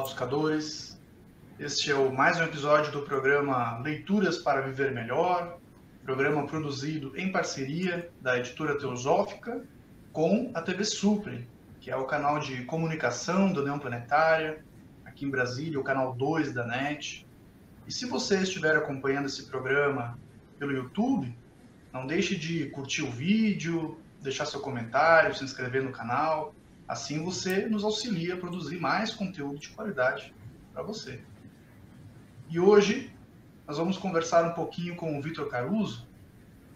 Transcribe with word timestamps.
Olá, 0.00 0.08
buscadores. 0.08 0.98
Este 1.58 1.90
é 1.90 1.94
o 1.94 2.10
mais 2.10 2.40
um 2.40 2.44
episódio 2.44 2.90
do 2.90 3.02
programa 3.02 3.78
Leituras 3.80 4.38
para 4.38 4.62
Viver 4.62 4.92
Melhor, 4.92 5.58
programa 6.02 6.46
produzido 6.46 7.12
em 7.18 7.30
parceria 7.30 8.10
da 8.18 8.38
editora 8.38 8.78
Teosófica 8.78 9.62
com 10.10 10.50
a 10.54 10.62
TV 10.62 10.84
Supre, 10.84 11.46
que 11.82 11.90
é 11.90 11.96
o 11.96 12.06
canal 12.06 12.38
de 12.38 12.64
comunicação 12.64 13.52
da 13.52 13.60
União 13.60 13.78
Planetária, 13.78 14.64
aqui 15.04 15.26
em 15.26 15.30
Brasília, 15.30 15.78
o 15.78 15.84
canal 15.84 16.14
2 16.14 16.54
da 16.54 16.66
NET. 16.66 17.26
E 17.86 17.92
se 17.92 18.06
você 18.06 18.38
estiver 18.38 18.74
acompanhando 18.76 19.26
esse 19.26 19.50
programa 19.50 20.18
pelo 20.58 20.72
YouTube, 20.72 21.36
não 21.92 22.06
deixe 22.06 22.36
de 22.36 22.70
curtir 22.70 23.02
o 23.02 23.10
vídeo, 23.10 24.00
deixar 24.22 24.46
seu 24.46 24.60
comentário, 24.60 25.34
se 25.34 25.44
inscrever 25.44 25.82
no 25.82 25.92
canal. 25.92 26.54
Assim 26.90 27.22
você 27.22 27.68
nos 27.68 27.84
auxilia 27.84 28.34
a 28.34 28.36
produzir 28.36 28.80
mais 28.80 29.14
conteúdo 29.14 29.60
de 29.60 29.68
qualidade 29.68 30.34
para 30.72 30.82
você. 30.82 31.20
E 32.48 32.58
hoje 32.58 33.12
nós 33.64 33.78
vamos 33.78 33.96
conversar 33.96 34.44
um 34.50 34.54
pouquinho 34.54 34.96
com 34.96 35.16
o 35.16 35.22
Vitor 35.22 35.48
Caruso. 35.48 36.04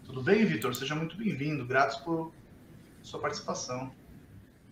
Tudo 0.04 0.22
bem, 0.22 0.44
Vitor? 0.44 0.72
Seja 0.72 0.94
muito 0.94 1.16
bem-vindo. 1.16 1.66
Gratos 1.66 1.96
por 1.96 2.32
sua 3.02 3.18
participação. 3.18 3.90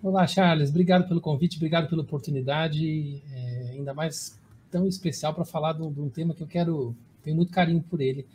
Olá, 0.00 0.28
Charles. 0.28 0.70
Obrigado 0.70 1.08
pelo 1.08 1.20
convite, 1.20 1.56
obrigado 1.56 1.88
pela 1.88 2.02
oportunidade, 2.02 3.20
é, 3.32 3.70
ainda 3.72 3.92
mais 3.92 4.40
tão 4.70 4.86
especial 4.86 5.34
para 5.34 5.44
falar 5.44 5.72
de 5.72 5.82
um, 5.82 6.08
tema 6.08 6.34
que 6.34 6.44
eu 6.44 6.46
quero, 6.46 6.94
tenho 7.20 7.34
muito 7.34 7.50
carinho 7.50 7.82
por 7.82 8.00
ele. 8.00 8.28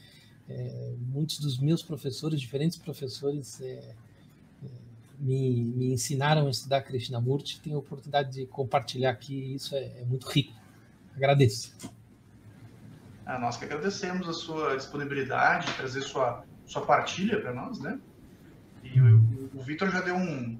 É, 0.49 0.93
muitos 1.07 1.39
dos 1.39 1.57
meus 1.57 1.81
professores, 1.81 2.41
diferentes 2.41 2.77
professores, 2.77 3.61
é, 3.61 3.95
me, 5.19 5.63
me 5.63 5.93
ensinaram 5.93 6.47
a 6.47 6.49
estudar 6.49 6.81
Krishnamurti, 6.81 7.59
tenho 7.61 7.77
a 7.77 7.79
oportunidade 7.79 8.31
de 8.31 8.45
compartilhar 8.45 9.11
aqui, 9.11 9.55
isso 9.55 9.75
é, 9.75 10.01
é 10.01 10.05
muito 10.05 10.27
rico. 10.27 10.53
Agradeço. 11.15 11.75
Ah, 13.25 13.39
nós 13.39 13.57
que 13.57 13.65
agradecemos 13.65 14.29
a 14.29 14.33
sua 14.33 14.75
disponibilidade, 14.77 15.73
trazer 15.73 16.01
sua, 16.01 16.45
sua 16.65 16.85
partilha 16.85 17.41
para 17.41 17.53
nós, 17.53 17.79
né? 17.79 17.99
E 18.83 19.01
o, 19.01 19.49
o 19.53 19.61
Vitor 19.61 19.89
já 19.89 19.99
deu 19.99 20.15
um, 20.15 20.57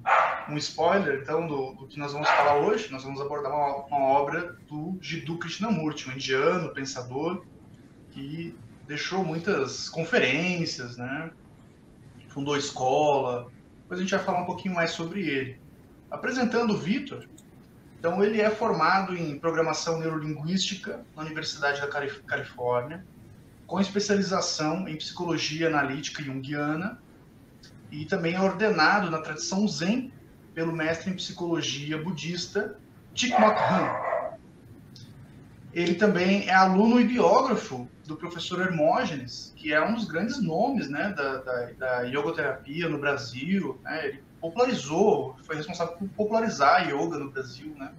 um 0.50 0.56
spoiler, 0.58 1.20
então, 1.22 1.46
do, 1.46 1.72
do, 1.72 1.86
que 1.86 1.98
nós 1.98 2.12
vamos 2.12 2.28
falar 2.28 2.58
hoje. 2.58 2.90
Nós 2.90 3.04
vamos 3.04 3.20
abordar 3.20 3.52
uma, 3.52 3.86
uma 3.86 4.06
obra 4.08 4.56
do 4.68 4.98
Jiddu 5.00 5.38
Krishnamurti, 5.38 6.10
um 6.10 6.12
indiano, 6.12 6.74
pensador, 6.74 7.42
que 8.10 8.54
deixou 8.86 9.24
muitas 9.24 9.88
conferências, 9.88 10.96
né? 10.96 11.30
Fundou 12.28 12.56
escola, 12.56 13.50
depois 13.88 14.00
a 14.00 14.02
gente 14.02 14.14
vai 14.14 14.22
falar 14.22 14.42
um 14.42 14.44
pouquinho 14.44 14.74
mais 14.74 14.90
sobre 14.90 15.26
ele. 15.26 15.58
Apresentando 16.10 16.74
o 16.74 16.76
Vitor, 16.76 17.26
então 17.98 18.22
ele 18.22 18.38
é 18.38 18.50
formado 18.50 19.16
em 19.16 19.38
programação 19.38 19.98
neurolinguística 19.98 21.06
na 21.16 21.22
Universidade 21.22 21.80
da 21.80 21.88
Califórnia, 22.26 23.02
com 23.66 23.80
especialização 23.80 24.86
em 24.86 24.94
psicologia 24.94 25.68
analítica 25.68 26.22
junguiana 26.22 27.00
e 27.90 28.04
também 28.04 28.34
é 28.34 28.40
ordenado 28.42 29.10
na 29.10 29.22
tradição 29.22 29.66
Zen 29.66 30.12
pelo 30.52 30.70
mestre 30.70 31.10
em 31.10 31.16
psicologia 31.16 31.96
budista 31.96 32.76
Thich 33.14 33.32
Nhat 33.40 33.58
Hanh. 33.58 34.07
Ele 35.78 35.94
também 35.94 36.48
é 36.48 36.54
aluno 36.54 37.00
e 37.00 37.04
biógrafo 37.04 37.88
do 38.04 38.16
professor 38.16 38.60
Hermógenes, 38.60 39.52
que 39.54 39.72
é 39.72 39.80
um 39.80 39.94
dos 39.94 40.06
grandes 40.06 40.42
nomes 40.42 40.88
né, 40.88 41.14
da, 41.16 41.36
da, 41.36 41.70
da 41.78 42.00
yogoterapia 42.02 42.88
no 42.88 42.98
Brasil. 42.98 43.78
Né? 43.84 44.08
Ele 44.08 44.22
popularizou, 44.40 45.36
foi 45.44 45.54
responsável 45.54 45.94
por 45.96 46.08
popularizar 46.08 46.80
a 46.80 46.90
yoga 46.90 47.18
no 47.18 47.30
Brasil, 47.30 47.72
né? 47.78 47.92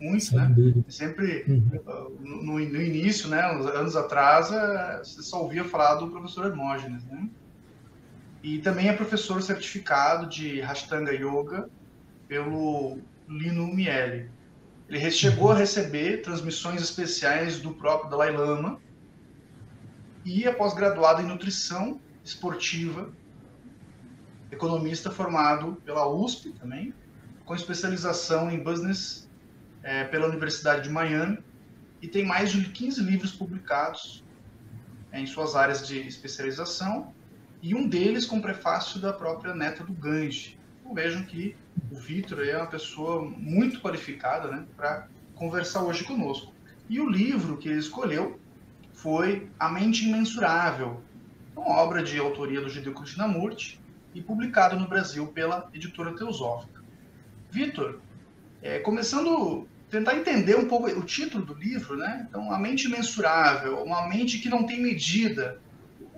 muito, 0.00 0.34
muito 0.34 0.76
né? 0.78 0.84
Sempre, 0.88 1.44
uhum. 1.46 2.14
no, 2.20 2.52
no, 2.54 2.60
início, 2.60 3.28
né, 3.28 3.42
anos 3.42 3.96
atrás, 3.96 4.50
é, 4.50 4.98
você 5.04 5.20
só 5.20 5.42
ouvia 5.42 5.64
falar 5.64 5.96
do 5.96 6.08
professor 6.08 6.46
Hermógenes. 6.46 7.04
Né? 7.04 7.28
E 8.42 8.60
também 8.60 8.88
é 8.88 8.94
professor 8.94 9.42
certificado 9.42 10.26
de 10.26 10.62
Hashtanga 10.62 11.12
Yoga 11.12 11.68
pelo 12.26 12.98
Lino 13.28 13.66
Miele. 13.66 14.30
Ele 14.88 15.10
chegou 15.10 15.50
a 15.50 15.56
receber 15.56 16.22
transmissões 16.22 16.80
especiais 16.80 17.60
do 17.60 17.72
próprio 17.72 18.10
Dalai 18.10 18.30
Lama, 18.30 18.80
e 20.24 20.44
é 20.44 20.52
pós-graduado 20.52 21.22
em 21.22 21.26
nutrição 21.26 22.00
esportiva, 22.24 23.12
economista 24.50 25.10
formado 25.10 25.80
pela 25.84 26.08
USP 26.08 26.50
também, 26.50 26.92
com 27.44 27.54
especialização 27.54 28.50
em 28.50 28.60
business 28.60 29.30
é, 29.84 30.02
pela 30.04 30.26
Universidade 30.26 30.82
de 30.82 30.90
Miami 30.90 31.38
e 32.02 32.08
tem 32.08 32.24
mais 32.24 32.50
de 32.50 32.68
15 32.68 33.00
livros 33.02 33.32
publicados 33.32 34.24
é, 35.12 35.20
em 35.20 35.26
suas 35.26 35.54
áreas 35.54 35.86
de 35.86 36.00
especialização 36.00 37.14
e 37.62 37.72
um 37.72 37.88
deles 37.88 38.26
com 38.26 38.40
prefácio 38.40 39.00
da 39.00 39.12
própria 39.12 39.54
neta 39.54 39.84
do 39.84 39.92
Gange. 39.92 40.58
Então, 40.80 40.92
vejam 40.92 41.22
que 41.24 41.56
o 41.90 41.96
Vitor 41.96 42.46
é 42.46 42.56
uma 42.56 42.66
pessoa 42.66 43.22
muito 43.22 43.80
qualificada 43.80 44.48
né, 44.48 44.64
para 44.76 45.08
conversar 45.34 45.82
hoje 45.82 46.04
conosco. 46.04 46.52
E 46.88 47.00
o 47.00 47.08
livro 47.08 47.56
que 47.56 47.68
ele 47.68 47.78
escolheu 47.78 48.40
foi 48.92 49.48
A 49.58 49.68
Mente 49.68 50.06
Imensurável, 50.06 51.02
uma 51.54 51.76
obra 51.76 52.02
de 52.02 52.18
autoria 52.18 52.60
do 52.60 52.68
Judeu 52.68 52.94
Krishnamurti 52.94 53.80
e 54.14 54.22
publicado 54.22 54.78
no 54.78 54.88
Brasil 54.88 55.26
pela 55.28 55.68
editora 55.72 56.14
Teosófica. 56.16 56.82
Vitor, 57.50 58.00
é, 58.62 58.78
começando 58.78 59.66
tentar 59.90 60.16
entender 60.16 60.56
um 60.56 60.66
pouco 60.66 60.88
o 60.88 61.02
título 61.02 61.44
do 61.44 61.54
livro, 61.54 61.96
né? 61.96 62.26
Então, 62.28 62.50
a 62.52 62.58
mente 62.58 62.86
imensurável, 62.86 63.82
uma 63.82 64.08
mente 64.08 64.38
que 64.38 64.48
não 64.48 64.64
tem 64.64 64.80
medida. 64.80 65.60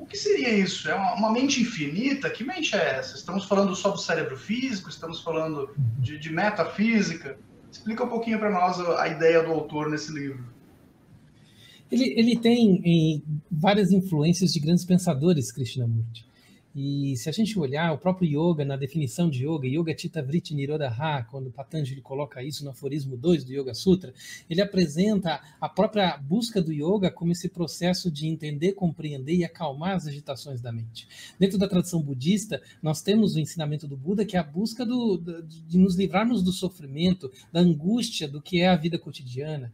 Que 0.09 0.17
seria 0.17 0.51
isso? 0.51 0.89
É 0.89 0.95
uma, 0.95 1.15
uma 1.15 1.33
mente 1.33 1.61
infinita? 1.61 2.31
Que 2.31 2.43
mente 2.43 2.75
é 2.75 2.99
essa? 2.99 3.17
Estamos 3.17 3.45
falando 3.45 3.75
só 3.77 3.91
do 3.91 3.99
cérebro 3.99 4.37
físico? 4.37 4.89
Estamos 4.89 5.21
falando 5.21 5.75
de, 5.99 6.19
de 6.19 6.31
metafísica? 6.31 7.39
Explica 7.71 8.05
um 8.05 8.09
pouquinho 8.09 8.39
para 8.39 8.51
nós 8.51 8.81
a, 8.81 9.03
a 9.03 9.09
ideia 9.09 9.43
do 9.43 9.51
autor 9.51 9.91
nesse 9.91 10.13
livro. 10.13 10.43
Ele, 11.91 12.15
ele 12.19 12.39
tem 12.39 12.81
em, 12.85 13.23
várias 13.51 13.93
influências 13.93 14.53
de 14.53 14.61
grandes 14.61 14.85
pensadores, 14.85 15.53
Krishnamurti. 15.53 16.28
E 16.75 17.17
se 17.17 17.29
a 17.29 17.33
gente 17.33 17.59
olhar 17.59 17.93
o 17.93 17.99
próprio 17.99 18.29
yoga, 18.29 18.65
na 18.65 18.77
definição 18.77 19.29
de 19.31 19.45
yoga, 19.45 19.67
Yoga 19.67 19.97
Chitta 19.97 20.23
Vritti 20.23 20.55
Nirodha, 20.55 20.95
quando 21.31 21.51
Patanjali 21.51 22.01
coloca 22.01 22.43
isso 22.43 22.63
no 22.65 22.71
aforismo 22.71 23.17
2 23.17 23.45
do 23.45 23.53
Yoga 23.53 23.75
Sutra, 23.75 24.13
ele 24.49 24.61
apresenta 24.61 25.41
a 25.61 25.69
própria 25.69 26.17
busca 26.19 26.61
do 26.63 26.73
yoga 26.73 27.11
como 27.11 27.33
esse 27.33 27.49
processo 27.49 28.11
de 28.11 28.27
entender, 28.29 28.73
compreender 28.73 29.35
e 29.35 29.45
acalmar 29.45 29.97
as 29.97 30.07
agitações 30.07 30.61
da 30.61 30.71
mente. 30.71 31.09
Dentro 31.39 31.59
da 31.59 31.69
tradição 31.69 32.03
budista, 32.03 32.63
nós 32.83 33.03
temos 33.03 33.35
o 33.35 33.41
ensinamento 33.41 33.89
do 33.89 33.97
Buda, 33.97 34.25
que 34.25 34.37
é 34.37 34.41
a 34.41 34.45
busca 34.45 34.85
do, 34.85 35.19
de 35.19 35.79
nos 35.79 35.97
livrarmos 35.97 36.43
do 36.43 36.53
sofrimento, 36.53 37.31
da 37.53 37.61
angústia 37.61 38.29
do 38.29 38.43
que 38.43 38.61
é 38.61 38.69
a 38.69 38.77
vida 38.77 38.99
cotidiana. 38.99 39.73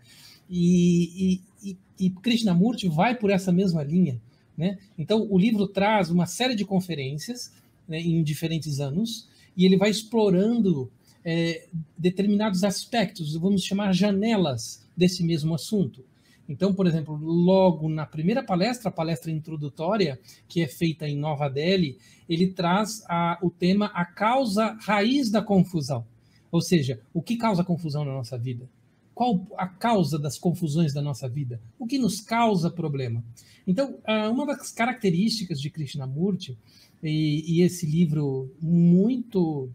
E, 0.48 1.40
e, 1.62 1.70
e, 1.70 1.78
e 2.06 2.10
Krishnamurti 2.10 2.88
vai 2.88 3.14
por 3.14 3.30
essa 3.30 3.50
mesma 3.50 3.82
linha. 3.82 4.20
Né? 4.56 4.78
Então, 4.96 5.26
o 5.30 5.38
livro 5.38 5.66
traz 5.66 6.10
uma 6.10 6.26
série 6.26 6.54
de 6.54 6.64
conferências 6.64 7.52
né, 7.88 8.00
em 8.00 8.22
diferentes 8.22 8.80
anos 8.80 9.28
e 9.56 9.64
ele 9.64 9.76
vai 9.76 9.90
explorando 9.90 10.90
é, 11.24 11.66
determinados 11.96 12.62
aspectos, 12.62 13.34
vamos 13.34 13.64
chamar 13.64 13.92
janelas 13.92 14.86
desse 14.96 15.24
mesmo 15.24 15.54
assunto. 15.54 16.04
Então, 16.48 16.74
por 16.74 16.86
exemplo, 16.86 17.16
logo 17.16 17.88
na 17.88 18.04
primeira 18.04 18.42
palestra, 18.42 18.90
a 18.90 18.92
palestra 18.92 19.30
introdutória, 19.30 20.20
que 20.46 20.62
é 20.62 20.68
feita 20.68 21.08
em 21.08 21.16
Nova 21.16 21.48
Delhi, 21.48 21.96
ele 22.28 22.48
traz 22.48 23.02
a, 23.08 23.38
o 23.42 23.50
tema 23.50 23.86
a 23.94 24.04
causa 24.04 24.76
raiz 24.80 25.30
da 25.30 25.40
confusão. 25.40 26.04
Ou 26.52 26.60
seja, 26.60 27.00
o 27.12 27.22
que 27.22 27.36
causa 27.36 27.64
confusão 27.64 28.04
na 28.04 28.12
nossa 28.12 28.36
vida? 28.36 28.68
Qual 29.14 29.46
a 29.56 29.66
causa 29.66 30.18
das 30.18 30.38
confusões 30.38 30.92
da 30.92 31.00
nossa 31.00 31.28
vida? 31.28 31.60
O 31.78 31.86
que 31.86 31.98
nos 31.98 32.20
causa 32.20 32.70
problema? 32.70 33.22
Então, 33.66 33.98
ah, 34.04 34.28
uma 34.28 34.44
das 34.46 34.72
características 34.72 35.60
de 35.60 35.70
Krishnamurti, 35.70 36.58
e, 37.02 37.44
e 37.46 37.62
esse 37.62 37.86
livro 37.86 38.50
muito, 38.60 39.70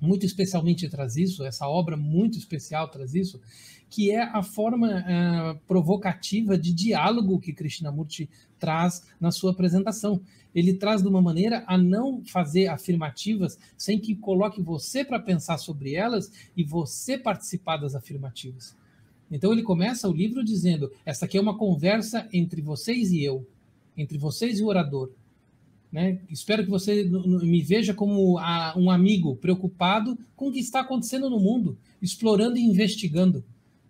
muito 0.00 0.26
especialmente 0.26 0.88
traz 0.88 1.16
isso, 1.16 1.44
essa 1.44 1.68
obra 1.68 1.96
muito 1.96 2.38
especial 2.38 2.88
traz 2.88 3.14
isso, 3.14 3.40
que 3.88 4.10
é 4.10 4.22
a 4.22 4.42
forma 4.42 4.88
uh, 4.88 5.58
provocativa 5.66 6.58
de 6.58 6.72
diálogo 6.72 7.38
que 7.38 7.52
Krishnamurti 7.52 8.28
traz 8.58 9.04
na 9.20 9.30
sua 9.30 9.52
apresentação. 9.52 10.20
Ele 10.54 10.74
traz 10.74 11.02
de 11.02 11.08
uma 11.08 11.20
maneira 11.20 11.62
a 11.66 11.76
não 11.76 12.24
fazer 12.24 12.68
afirmativas 12.68 13.58
sem 13.76 13.98
que 13.98 14.14
coloque 14.14 14.60
você 14.60 15.04
para 15.04 15.20
pensar 15.20 15.58
sobre 15.58 15.94
elas 15.94 16.32
e 16.56 16.64
você 16.64 17.16
participar 17.18 17.76
das 17.76 17.94
afirmativas. 17.94 18.76
Então 19.30 19.52
ele 19.52 19.62
começa 19.62 20.08
o 20.08 20.12
livro 20.12 20.44
dizendo: 20.44 20.90
essa 21.04 21.26
aqui 21.26 21.36
é 21.36 21.40
uma 21.40 21.58
conversa 21.58 22.28
entre 22.32 22.62
vocês 22.62 23.12
e 23.12 23.22
eu, 23.22 23.46
entre 23.96 24.18
vocês 24.18 24.58
e 24.58 24.62
o 24.62 24.66
orador. 24.66 25.10
Né? 25.96 26.18
Espero 26.28 26.62
que 26.62 26.68
você 26.68 27.04
me 27.04 27.62
veja 27.62 27.94
como 27.94 28.38
um 28.76 28.90
amigo 28.90 29.34
preocupado 29.36 30.18
com 30.36 30.48
o 30.48 30.52
que 30.52 30.58
está 30.58 30.80
acontecendo 30.80 31.30
no 31.30 31.40
mundo, 31.40 31.78
explorando 32.02 32.58
e 32.58 32.60
investigando. 32.60 33.42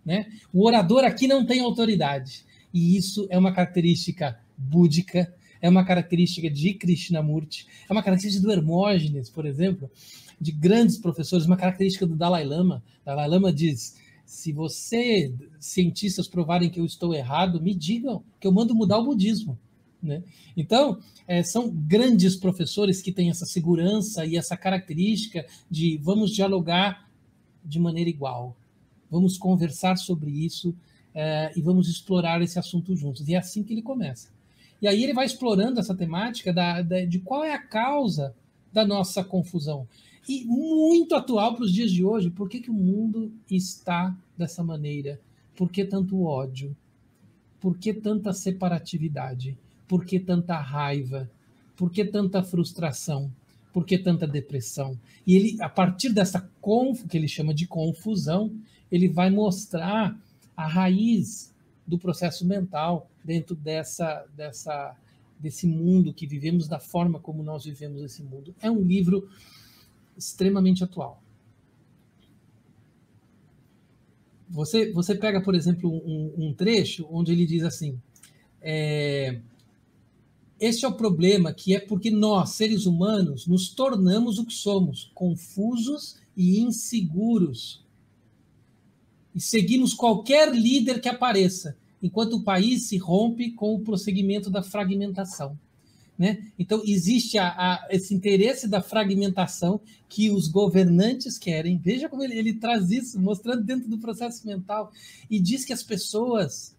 Né? 0.05 0.27
O 0.53 0.65
orador 0.65 1.03
aqui 1.03 1.27
não 1.27 1.45
tem 1.45 1.59
autoridade. 1.59 2.45
E 2.73 2.95
isso 2.95 3.27
é 3.29 3.37
uma 3.37 3.51
característica 3.51 4.39
búdica, 4.57 5.35
é 5.61 5.67
uma 5.67 5.83
característica 5.83 6.49
de 6.49 6.75
Krishnamurti, 6.75 7.67
é 7.89 7.91
uma 7.91 8.01
característica 8.01 8.47
do 8.47 8.53
Hermógenes, 8.53 9.29
por 9.29 9.45
exemplo, 9.45 9.91
de 10.39 10.53
grandes 10.53 10.97
professores, 10.97 11.45
uma 11.45 11.57
característica 11.57 12.07
do 12.07 12.15
Dalai 12.15 12.45
Lama. 12.45 12.81
Dalai 13.03 13.27
Lama 13.27 13.51
diz: 13.51 13.97
se 14.25 14.53
você, 14.53 15.33
cientistas, 15.59 16.25
provarem 16.29 16.69
que 16.69 16.79
eu 16.79 16.85
estou 16.85 17.13
errado, 17.13 17.61
me 17.61 17.75
digam 17.75 18.23
que 18.39 18.47
eu 18.47 18.51
mando 18.53 18.73
mudar 18.73 18.97
o 18.97 19.03
budismo. 19.03 19.59
Né? 20.01 20.23
Então, 20.55 20.99
é, 21.27 21.41
são 21.43 21.69
grandes 21.69 22.35
professores 22.35 23.01
que 23.01 23.11
têm 23.11 23.29
essa 23.29 23.45
segurança 23.45 24.25
e 24.25 24.37
essa 24.37 24.55
característica 24.55 25.45
de 25.69 25.97
vamos 25.97 26.31
dialogar 26.31 27.09
de 27.63 27.79
maneira 27.79 28.09
igual, 28.09 28.55
vamos 29.09 29.37
conversar 29.37 29.97
sobre 29.97 30.31
isso 30.31 30.75
é, 31.13 31.51
e 31.55 31.61
vamos 31.61 31.89
explorar 31.89 32.41
esse 32.41 32.59
assunto 32.59 32.95
juntos. 32.95 33.27
E 33.27 33.33
é 33.33 33.37
assim 33.37 33.63
que 33.63 33.73
ele 33.73 33.81
começa. 33.81 34.29
E 34.81 34.87
aí 34.87 35.03
ele 35.03 35.13
vai 35.13 35.25
explorando 35.25 35.79
essa 35.79 35.95
temática 35.95 36.53
da, 36.53 36.81
da, 36.81 37.03
de 37.03 37.19
qual 37.19 37.43
é 37.43 37.53
a 37.53 37.61
causa 37.61 38.35
da 38.71 38.85
nossa 38.85 39.23
confusão. 39.23 39.87
E 40.29 40.45
muito 40.45 41.15
atual 41.15 41.55
para 41.55 41.63
os 41.63 41.73
dias 41.73 41.91
de 41.91 42.03
hoje. 42.03 42.29
Por 42.29 42.47
que, 42.47 42.59
que 42.59 42.69
o 42.69 42.73
mundo 42.73 43.33
está 43.49 44.15
dessa 44.37 44.63
maneira? 44.63 45.19
Por 45.55 45.71
que 45.71 45.83
tanto 45.83 46.23
ódio? 46.23 46.75
Por 47.59 47.77
que 47.77 47.93
tanta 47.93 48.33
separatividade? 48.33 49.57
Por 49.87 50.05
que 50.05 50.19
tanta 50.19 50.57
raiva? 50.59 51.29
Por 51.75 51.91
que 51.91 52.03
tanta 52.03 52.43
frustração? 52.43 53.31
Por 53.71 53.85
que 53.85 53.97
tanta 53.97 54.27
depressão? 54.27 54.99
E 55.25 55.35
ele, 55.35 55.61
a 55.61 55.69
partir 55.69 56.11
dessa 56.11 56.49
que 57.07 57.17
ele 57.17 57.27
chama 57.27 57.53
de 57.53 57.67
confusão, 57.67 58.51
ele 58.91 59.07
vai 59.07 59.29
mostrar 59.29 60.17
a 60.55 60.67
raiz 60.67 61.53
do 61.85 61.97
processo 61.97 62.45
mental 62.45 63.09
dentro 63.23 63.55
dessa, 63.55 64.25
dessa, 64.35 64.95
desse 65.39 65.67
mundo 65.67 66.13
que 66.13 66.27
vivemos, 66.27 66.67
da 66.67 66.79
forma 66.79 67.19
como 67.19 67.43
nós 67.43 67.63
vivemos 67.63 68.01
esse 68.01 68.23
mundo. 68.23 68.53
É 68.61 68.69
um 68.69 68.81
livro 68.81 69.29
extremamente 70.17 70.83
atual. 70.83 71.21
Você, 74.49 74.91
você 74.91 75.13
pega, 75.13 75.41
por 75.41 75.55
exemplo, 75.55 75.89
um, 75.89 76.33
um 76.37 76.53
trecho 76.53 77.07
onde 77.11 77.31
ele 77.31 77.45
diz 77.45 77.63
assim: 77.63 77.99
é, 78.61 79.39
este 80.59 80.85
é 80.85 80.87
o 80.87 80.93
problema, 80.93 81.53
que 81.53 81.75
é 81.75 81.79
porque 81.79 82.09
nós, 82.09 82.51
seres 82.51 82.85
humanos, 82.85 83.45
nos 83.45 83.69
tornamos 83.69 84.39
o 84.39 84.45
que 84.45 84.53
somos, 84.53 85.11
confusos 85.13 86.17
e 86.35 86.59
inseguros. 86.59 87.83
E 89.35 89.39
seguimos 89.39 89.93
qualquer 89.93 90.53
líder 90.53 90.99
que 90.99 91.09
apareça, 91.09 91.77
enquanto 92.01 92.37
o 92.37 92.43
país 92.43 92.87
se 92.87 92.97
rompe 92.97 93.51
com 93.51 93.75
o 93.75 93.79
prosseguimento 93.81 94.49
da 94.49 94.63
fragmentação. 94.63 95.57
Né? 96.17 96.47
Então, 96.57 96.81
existe 96.83 97.37
a, 97.37 97.49
a, 97.49 97.87
esse 97.91 98.13
interesse 98.15 98.67
da 98.67 98.81
fragmentação 98.81 99.79
que 100.09 100.31
os 100.31 100.47
governantes 100.47 101.37
querem. 101.37 101.77
Veja 101.77 102.09
como 102.09 102.23
ele, 102.23 102.35
ele 102.35 102.53
traz 102.53 102.89
isso, 102.89 103.19
mostrando 103.19 103.63
dentro 103.63 103.87
do 103.87 103.99
processo 103.99 104.47
mental, 104.47 104.91
e 105.29 105.39
diz 105.39 105.63
que 105.63 105.73
as 105.73 105.83
pessoas 105.83 106.75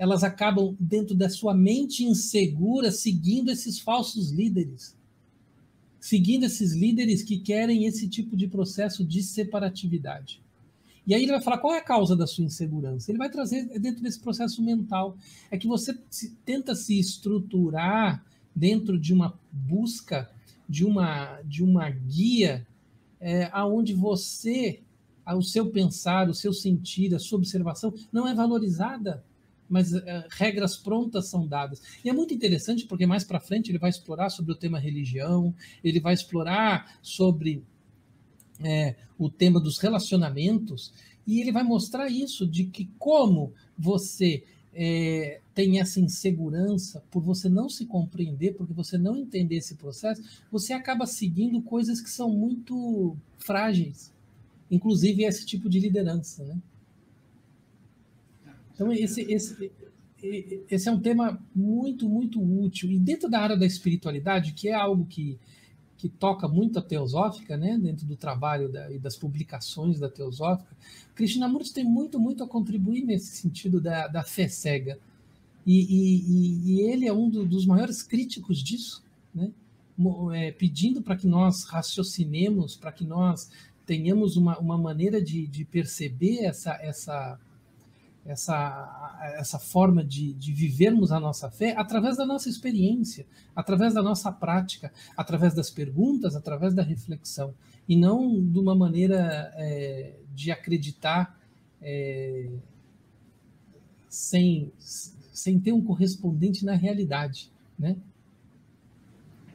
elas 0.00 0.24
acabam 0.24 0.74
dentro 0.80 1.14
da 1.14 1.28
sua 1.28 1.52
mente 1.52 2.04
insegura 2.04 2.90
seguindo 2.90 3.50
esses 3.50 3.78
falsos 3.78 4.30
líderes. 4.30 4.96
Seguindo 6.00 6.44
esses 6.44 6.72
líderes 6.72 7.22
que 7.22 7.36
querem 7.36 7.84
esse 7.84 8.08
tipo 8.08 8.34
de 8.34 8.48
processo 8.48 9.04
de 9.04 9.22
separatividade. 9.22 10.40
E 11.06 11.14
aí 11.14 11.22
ele 11.22 11.32
vai 11.32 11.42
falar 11.42 11.58
qual 11.58 11.74
é 11.74 11.80
a 11.80 11.84
causa 11.84 12.16
da 12.16 12.26
sua 12.26 12.46
insegurança. 12.46 13.10
Ele 13.10 13.18
vai 13.18 13.28
trazer 13.28 13.78
dentro 13.78 14.02
desse 14.02 14.18
processo 14.18 14.62
mental. 14.62 15.18
É 15.50 15.58
que 15.58 15.68
você 15.68 15.94
se, 16.08 16.30
tenta 16.46 16.74
se 16.74 16.98
estruturar 16.98 18.24
dentro 18.56 18.98
de 18.98 19.12
uma 19.12 19.38
busca, 19.52 20.30
de 20.66 20.82
uma, 20.82 21.42
de 21.42 21.62
uma 21.62 21.90
guia, 21.90 22.66
é, 23.20 23.50
aonde 23.52 23.92
você, 23.92 24.80
o 25.26 25.42
seu 25.42 25.70
pensar, 25.70 26.30
o 26.30 26.34
seu 26.34 26.54
sentir, 26.54 27.14
a 27.14 27.18
sua 27.18 27.36
observação 27.36 27.92
não 28.10 28.26
é 28.26 28.34
valorizada 28.34 29.22
mas 29.70 29.94
é, 29.94 30.26
regras 30.30 30.76
prontas 30.76 31.28
são 31.28 31.46
dadas. 31.46 31.80
E 32.04 32.10
é 32.10 32.12
muito 32.12 32.34
interessante 32.34 32.84
porque 32.86 33.06
mais 33.06 33.24
para 33.24 33.40
frente 33.40 33.70
ele 33.70 33.78
vai 33.78 33.88
explorar 33.88 34.28
sobre 34.28 34.52
o 34.52 34.56
tema 34.56 34.78
religião, 34.78 35.54
ele 35.82 36.00
vai 36.00 36.12
explorar 36.12 36.98
sobre 37.00 37.62
é, 38.62 38.96
o 39.16 39.30
tema 39.30 39.60
dos 39.60 39.78
relacionamentos, 39.78 40.92
e 41.26 41.40
ele 41.40 41.52
vai 41.52 41.62
mostrar 41.62 42.08
isso, 42.08 42.46
de 42.46 42.64
que 42.64 42.90
como 42.98 43.52
você 43.78 44.42
é, 44.74 45.40
tem 45.54 45.80
essa 45.80 46.00
insegurança 46.00 47.02
por 47.10 47.22
você 47.22 47.48
não 47.48 47.68
se 47.68 47.86
compreender, 47.86 48.54
porque 48.54 48.72
você 48.72 48.98
não 48.98 49.16
entender 49.16 49.56
esse 49.56 49.76
processo, 49.76 50.22
você 50.50 50.72
acaba 50.72 51.06
seguindo 51.06 51.62
coisas 51.62 52.00
que 52.00 52.10
são 52.10 52.30
muito 52.30 53.16
frágeis, 53.38 54.12
inclusive 54.70 55.24
esse 55.24 55.46
tipo 55.46 55.68
de 55.68 55.78
liderança, 55.78 56.44
né? 56.44 56.58
Então, 58.80 58.90
esse, 58.94 59.20
esse, 59.30 59.70
esse 60.70 60.88
é 60.88 60.90
um 60.90 60.98
tema 60.98 61.38
muito, 61.54 62.08
muito 62.08 62.40
útil. 62.42 62.90
E 62.90 62.98
dentro 62.98 63.28
da 63.28 63.38
área 63.38 63.54
da 63.54 63.66
espiritualidade, 63.66 64.54
que 64.54 64.70
é 64.70 64.72
algo 64.72 65.04
que, 65.04 65.38
que 65.98 66.08
toca 66.08 66.48
muito 66.48 66.78
a 66.78 66.82
teosófica, 66.82 67.58
né, 67.58 67.76
dentro 67.76 68.06
do 68.06 68.16
trabalho 68.16 68.72
da, 68.72 68.90
e 68.90 68.98
das 68.98 69.18
publicações 69.18 70.00
da 70.00 70.08
teosófica, 70.08 70.74
Krishnamurti 71.14 71.74
tem 71.74 71.84
muito, 71.84 72.18
muito 72.18 72.42
a 72.42 72.48
contribuir 72.48 73.04
nesse 73.04 73.36
sentido 73.36 73.82
da, 73.82 74.08
da 74.08 74.22
fé 74.22 74.48
cega. 74.48 74.98
E, 75.66 75.76
e, 75.82 76.72
e 76.72 76.80
ele 76.80 77.06
é 77.06 77.12
um 77.12 77.28
do, 77.28 77.44
dos 77.44 77.66
maiores 77.66 78.02
críticos 78.02 78.62
disso, 78.62 79.04
né? 79.34 79.52
É, 80.32 80.52
pedindo 80.52 81.02
para 81.02 81.14
que 81.14 81.26
nós 81.26 81.64
raciocinemos, 81.64 82.74
para 82.74 82.90
que 82.90 83.04
nós 83.04 83.50
tenhamos 83.84 84.38
uma, 84.38 84.58
uma 84.58 84.78
maneira 84.78 85.20
de, 85.20 85.46
de 85.46 85.66
perceber 85.66 86.44
essa, 86.44 86.78
essa, 86.80 87.38
essa, 88.24 89.18
essa 89.38 89.58
forma 89.58 90.04
de, 90.04 90.32
de 90.34 90.52
vivermos 90.52 91.10
a 91.10 91.18
nossa 91.18 91.50
fé 91.50 91.74
através 91.76 92.16
da 92.16 92.26
nossa 92.26 92.48
experiência, 92.48 93.26
através 93.54 93.94
da 93.94 94.02
nossa 94.02 94.30
prática, 94.30 94.92
através 95.16 95.54
das 95.54 95.70
perguntas, 95.70 96.36
através 96.36 96.74
da 96.74 96.82
reflexão, 96.82 97.54
e 97.88 97.96
não 97.96 98.40
de 98.40 98.58
uma 98.58 98.74
maneira 98.74 99.52
é, 99.56 100.14
de 100.34 100.50
acreditar 100.50 101.38
é, 101.80 102.50
sem, 104.08 104.72
sem 104.78 105.58
ter 105.58 105.72
um 105.72 105.82
correspondente 105.82 106.64
na 106.64 106.74
realidade, 106.74 107.50
né? 107.78 107.96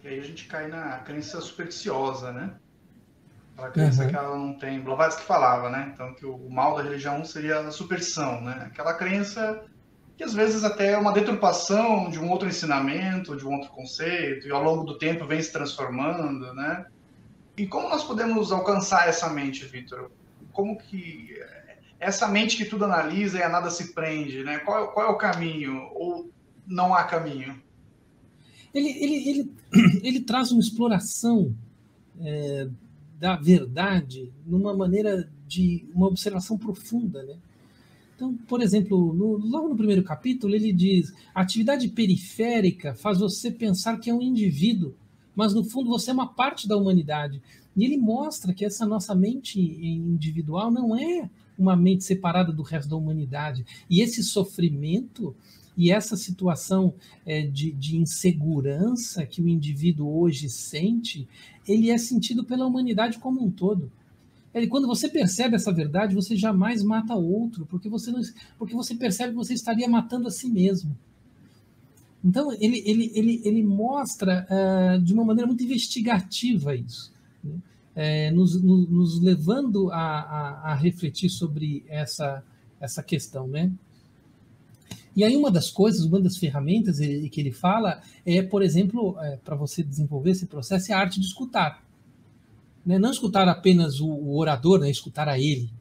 E 0.03 0.07
aí 0.07 0.19
a 0.19 0.23
gente 0.23 0.45
cai 0.47 0.67
na 0.67 0.99
crença 0.99 1.41
supersticiosa, 1.41 2.31
né? 2.31 2.55
Ela 3.57 3.69
crença 3.69 4.03
uhum. 4.03 4.09
que 4.09 4.15
ela 4.15 4.37
não 4.37 4.53
tem. 4.53 4.81
Blavatsky 4.81 5.23
falava, 5.23 5.69
né? 5.69 5.91
Então, 5.93 6.13
que 6.13 6.25
o 6.25 6.49
mal 6.49 6.75
da 6.75 6.83
religião 6.83 7.23
seria 7.23 7.59
a 7.59 7.71
superstição, 7.71 8.41
né? 8.41 8.67
Aquela 8.67 8.93
crença 8.93 9.63
que 10.17 10.23
às 10.23 10.33
vezes 10.33 10.63
até 10.63 10.91
é 10.91 10.97
uma 10.97 11.11
deturpação 11.11 12.09
de 12.09 12.19
um 12.19 12.29
outro 12.29 12.47
ensinamento, 12.47 13.35
de 13.35 13.45
um 13.45 13.53
outro 13.53 13.69
conceito, 13.71 14.47
e 14.47 14.51
ao 14.51 14.63
longo 14.63 14.83
do 14.83 14.97
tempo 14.97 15.25
vem 15.25 15.41
se 15.41 15.51
transformando, 15.51 16.53
né? 16.53 16.85
E 17.57 17.67
como 17.67 17.89
nós 17.89 18.03
podemos 18.03 18.51
alcançar 18.51 19.07
essa 19.07 19.29
mente, 19.29 19.65
Vitor? 19.65 20.11
Como 20.51 20.77
que 20.77 21.37
essa 21.99 22.27
mente 22.27 22.57
que 22.57 22.65
tudo 22.65 22.85
analisa 22.85 23.39
e 23.39 23.43
a 23.43 23.49
nada 23.49 23.69
se 23.69 23.93
prende, 23.93 24.43
né? 24.43 24.59
Qual, 24.59 24.91
qual 24.91 25.07
é 25.07 25.09
o 25.09 25.17
caminho? 25.17 25.89
Ou 25.93 26.29
não 26.67 26.93
há 26.93 27.03
caminho? 27.03 27.61
Ele, 28.73 28.89
ele, 28.89 29.29
ele, 29.29 29.55
ele 30.03 30.19
traz 30.21 30.51
uma 30.51 30.61
exploração 30.61 31.55
é, 32.21 32.67
da 33.19 33.35
verdade 33.35 34.31
numa 34.45 34.75
maneira 34.75 35.29
de 35.47 35.85
uma 35.93 36.07
observação 36.07 36.57
profunda, 36.57 37.23
né? 37.23 37.37
Então, 38.15 38.33
por 38.47 38.61
exemplo, 38.61 39.13
no, 39.13 39.37
logo 39.37 39.69
no 39.69 39.75
primeiro 39.75 40.03
capítulo, 40.03 40.55
ele 40.55 40.71
diz: 40.71 41.13
a 41.33 41.41
atividade 41.41 41.87
periférica 41.89 42.95
faz 42.95 43.19
você 43.19 43.51
pensar 43.51 43.97
que 43.99 44.09
é 44.09 44.13
um 44.13 44.21
indivíduo, 44.21 44.95
mas 45.35 45.53
no 45.53 45.63
fundo 45.63 45.89
você 45.89 46.11
é 46.11 46.13
uma 46.13 46.27
parte 46.27 46.67
da 46.67 46.77
humanidade. 46.77 47.41
E 47.75 47.83
ele 47.83 47.97
mostra 47.97 48.53
que 48.53 48.63
essa 48.63 48.85
nossa 48.85 49.13
mente 49.13 49.59
individual 49.59 50.71
não 50.71 50.95
é 50.95 51.29
uma 51.57 51.75
mente 51.75 52.05
separada 52.05 52.53
do 52.53 52.63
resto 52.63 52.89
da 52.89 52.95
humanidade. 52.95 53.65
E 53.89 54.01
esse 54.01 54.23
sofrimento 54.23 55.35
e 55.77 55.91
essa 55.91 56.15
situação 56.15 56.93
é, 57.25 57.41
de, 57.41 57.71
de 57.71 57.97
insegurança 57.97 59.25
que 59.25 59.41
o 59.41 59.47
indivíduo 59.47 60.19
hoje 60.19 60.49
sente, 60.49 61.27
ele 61.67 61.89
é 61.89 61.97
sentido 61.97 62.43
pela 62.43 62.65
humanidade 62.65 63.19
como 63.19 63.43
um 63.43 63.51
todo. 63.51 63.91
Quando 64.69 64.87
você 64.87 65.09
percebe 65.09 65.55
essa 65.55 65.73
verdade, 65.73 66.15
você 66.15 66.33
jamais 66.37 66.81
mata 66.81 67.13
outro, 67.13 67.65
porque 67.65 67.89
você, 67.89 68.09
não, 68.09 68.21
porque 68.57 68.73
você 68.73 68.95
percebe 68.95 69.31
que 69.31 69.35
você 69.35 69.53
estaria 69.53 69.85
matando 69.85 70.29
a 70.29 70.31
si 70.31 70.47
mesmo. 70.47 70.97
Então, 72.23 72.53
ele, 72.53 72.81
ele, 72.85 73.11
ele, 73.13 73.41
ele 73.43 73.63
mostra 73.63 74.47
uh, 74.49 75.01
de 75.01 75.13
uma 75.13 75.25
maneira 75.25 75.45
muito 75.45 75.61
investigativa 75.61 76.73
isso. 76.73 77.11
Né? 77.43 77.59
é, 77.95 78.29
nos, 78.31 78.61
nos, 78.61 78.89
nos, 78.89 79.21
levando 79.21 79.89
a, 79.91 79.97
a, 79.97 80.71
a, 80.71 80.75
refletir 80.75 81.29
sobre 81.29 81.85
essa, 81.87 82.43
essa 82.79 83.01
questão, 83.01 83.47
né? 83.47 83.71
E 85.15 85.23
aí 85.23 85.37
uma 85.37 85.49
das 85.49 85.71
coisas, 85.71 86.03
uma 86.03 86.19
das 86.19 86.35
ferramentas 86.35 86.99
que 86.99 87.39
ele 87.39 87.51
fala 87.51 88.01
é, 88.25 88.41
por 88.41 88.61
exemplo, 88.61 89.17
é, 89.21 89.37
para 89.37 89.55
você 89.55 89.81
desenvolver 89.81 90.31
esse 90.31 90.45
processo, 90.45 90.91
é 90.91 90.95
a 90.95 90.99
arte 90.99 91.19
de 91.19 91.25
escutar. 91.25 91.83
Né? 92.85 92.99
Não 92.99 93.11
escutar 93.11 93.47
apenas 93.47 94.01
o, 94.01 94.07
o 94.07 94.37
orador, 94.37 94.79
né? 94.79 94.89
escutar 94.89 95.29
a 95.29 95.39
ele, 95.39 95.71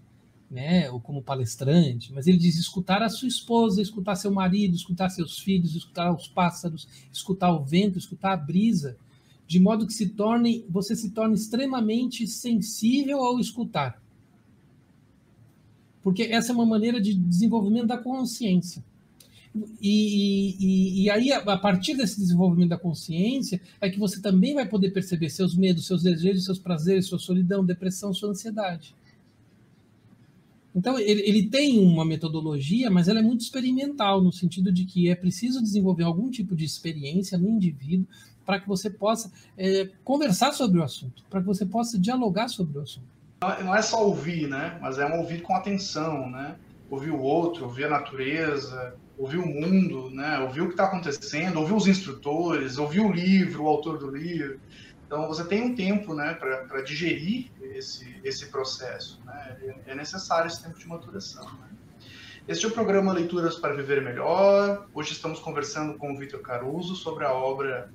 né? 0.49 0.89
ou 0.89 1.01
como 1.01 1.21
palestrante, 1.21 2.13
mas 2.13 2.29
ele 2.29 2.39
diz 2.39 2.57
escutar 2.57 3.03
a 3.03 3.09
sua 3.09 3.27
esposa, 3.27 3.83
escutar 3.83 4.15
seu 4.15 4.31
marido, 4.31 4.77
escutar 4.77 5.09
seus 5.11 5.37
filhos, 5.39 5.75
escutar 5.75 6.15
os 6.15 6.29
pássaros, 6.29 6.87
escutar 7.13 7.53
o 7.53 7.65
vento, 7.65 7.99
escutar 7.99 8.35
a 8.35 8.37
brisa, 8.37 8.97
de 9.49 9.59
modo 9.59 9.87
que 9.87 9.93
se 9.93 10.11
torne, 10.11 10.65
você 10.71 10.95
se 10.95 11.11
torne 11.11 11.35
extremamente 11.35 12.25
sensível 12.29 13.19
ao 13.19 13.41
escutar. 13.41 14.01
Porque 16.03 16.23
essa 16.23 16.53
é 16.53 16.55
uma 16.55 16.67
maneira 16.67 17.01
de 17.01 17.15
desenvolvimento 17.15 17.89
da 17.89 17.99
consciência. 17.99 18.85
E, 19.81 20.57
e, 20.59 21.05
e, 21.05 21.11
aí, 21.11 21.33
a 21.33 21.57
partir 21.57 21.95
desse 21.95 22.19
desenvolvimento 22.19 22.71
da 22.71 22.79
consciência, 22.79 23.61
é 23.81 23.89
que 23.89 23.99
você 23.99 24.21
também 24.21 24.55
vai 24.55 24.67
poder 24.67 24.91
perceber 24.91 25.31
seus 25.31 25.55
medos, 25.55 25.87
seus 25.87 26.03
desejos, 26.03 26.45
seus 26.45 26.59
prazeres, 26.59 27.07
sua 27.07 27.21
solidão, 27.21 27.65
depressão, 27.65 28.13
sua 28.13 28.31
ansiedade. 28.31 28.97
Então, 30.75 30.99
ele, 30.99 31.23
ele 31.23 31.47
tem 31.47 31.79
uma 31.79 32.05
metodologia, 32.05 32.91
mas 32.91 33.07
ela 33.07 33.21
é 33.21 33.23
muito 33.23 33.43
experimental, 33.43 34.21
no 34.21 34.33
sentido 34.33 34.73
de 34.73 34.85
que 34.85 35.09
é 35.09 35.15
preciso 35.15 35.63
desenvolver 35.63 36.03
algum 36.03 36.29
tipo 36.29 36.57
de 36.57 36.65
experiência 36.65 37.39
no 37.39 37.49
indivíduo 37.49 38.09
para 38.45 38.59
que 38.59 38.67
você 38.67 38.91
possa 38.91 39.31
é, 39.57 39.89
conversar 40.03 40.53
sobre 40.53 40.81
o 40.81 40.83
assunto, 40.83 41.23
para 41.31 41.41
que 41.41 41.47
você 41.47 41.65
possa 41.65 41.97
dialogar 41.97 42.49
sobre 42.49 42.79
o 42.79 42.83
assunto. 42.83 43.07
Não 43.63 43.75
é 43.75 43.83
só 43.83 44.05
ouvir, 44.05 44.49
né? 44.49 44.79
Mas 44.83 44.99
é 44.99 45.07
um 45.07 45.21
ouvir 45.21 45.43
com 45.43 45.55
atenção, 45.55 46.29
né? 46.29 46.57
Ouvir 46.91 47.11
o 47.11 47.21
outro, 47.21 47.65
ouvir 47.65 47.85
a 47.85 47.91
natureza, 47.91 48.97
ouvir 49.17 49.39
o 49.39 49.47
mundo, 49.47 50.11
né? 50.11 50.39
Ouvir 50.41 50.63
o 50.63 50.67
que 50.67 50.73
está 50.73 50.85
acontecendo, 50.85 51.59
ouvir 51.59 51.75
os 51.75 51.87
instrutores, 51.87 52.79
ouvir 52.79 53.01
o 53.01 53.13
livro, 53.13 53.65
o 53.65 53.69
autor 53.69 53.99
do 53.99 54.11
livro. 54.11 54.61
Então 55.07 55.29
você 55.29 55.45
tem 55.45 55.63
um 55.63 55.75
tempo, 55.75 56.15
né, 56.15 56.35
para 56.35 56.83
digerir 56.83 57.51
esse 57.61 58.19
esse 58.25 58.47
processo. 58.47 59.21
Né? 59.25 59.57
É, 59.87 59.93
é 59.93 59.95
necessário 59.95 60.49
esse 60.49 60.63
tempo 60.63 60.79
de 60.79 60.89
maturação. 60.89 61.45
Né? 61.45 61.69
Este 62.49 62.65
é 62.65 62.69
o 62.69 62.73
programa 62.73 63.13
Leituras 63.13 63.57
para 63.57 63.75
Viver 63.75 64.03
Melhor. 64.03 64.87
Hoje 64.93 65.13
estamos 65.13 65.39
conversando 65.39 65.97
com 65.97 66.13
o 66.13 66.19
Vitor 66.19 66.41
Caruso 66.41 66.97
sobre 66.97 67.25
a 67.25 67.33
obra 67.33 67.91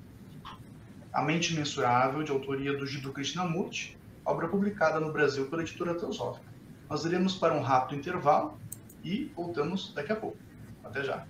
A 1.12 1.22
Mente 1.22 1.54
Mensurável, 1.54 2.22
de 2.22 2.32
autoria 2.32 2.76
do 2.76 2.86
Jiddu 2.86 3.12
Krishnamurti, 3.12 3.98
obra 4.24 4.48
publicada 4.48 4.98
no 4.98 5.12
Brasil 5.12 5.46
pela 5.46 5.62
editora 5.62 5.94
Teosófica. 5.94 6.46
Nós 6.88 7.04
iremos 7.04 7.36
para 7.36 7.54
um 7.54 7.60
rápido 7.60 7.98
intervalo 7.98 8.58
e 9.04 9.30
voltamos 9.36 9.92
daqui 9.94 10.12
a 10.12 10.16
pouco. 10.16 10.49
Até 10.90 11.04
já. 11.04 11.24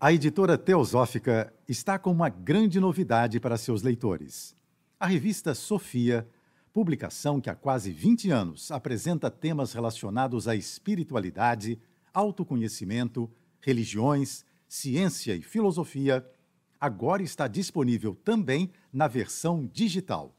A 0.00 0.12
editora 0.12 0.56
Teosófica 0.56 1.52
está 1.68 1.98
com 1.98 2.10
uma 2.10 2.30
grande 2.30 2.80
novidade 2.80 3.38
para 3.38 3.58
seus 3.58 3.82
leitores. 3.82 4.56
A 4.98 5.06
revista 5.06 5.54
Sofia, 5.54 6.26
publicação 6.72 7.38
que 7.38 7.50
há 7.50 7.54
quase 7.54 7.92
20 7.92 8.30
anos 8.30 8.70
apresenta 8.70 9.30
temas 9.30 9.74
relacionados 9.74 10.48
à 10.48 10.56
espiritualidade, 10.56 11.78
autoconhecimento, 12.14 13.30
religiões, 13.60 14.44
ciência 14.72 15.36
e 15.36 15.42
filosofia, 15.42 16.26
agora 16.80 17.22
está 17.22 17.46
disponível 17.46 18.14
também 18.14 18.72
na 18.90 19.06
versão 19.06 19.66
digital. 19.70 20.34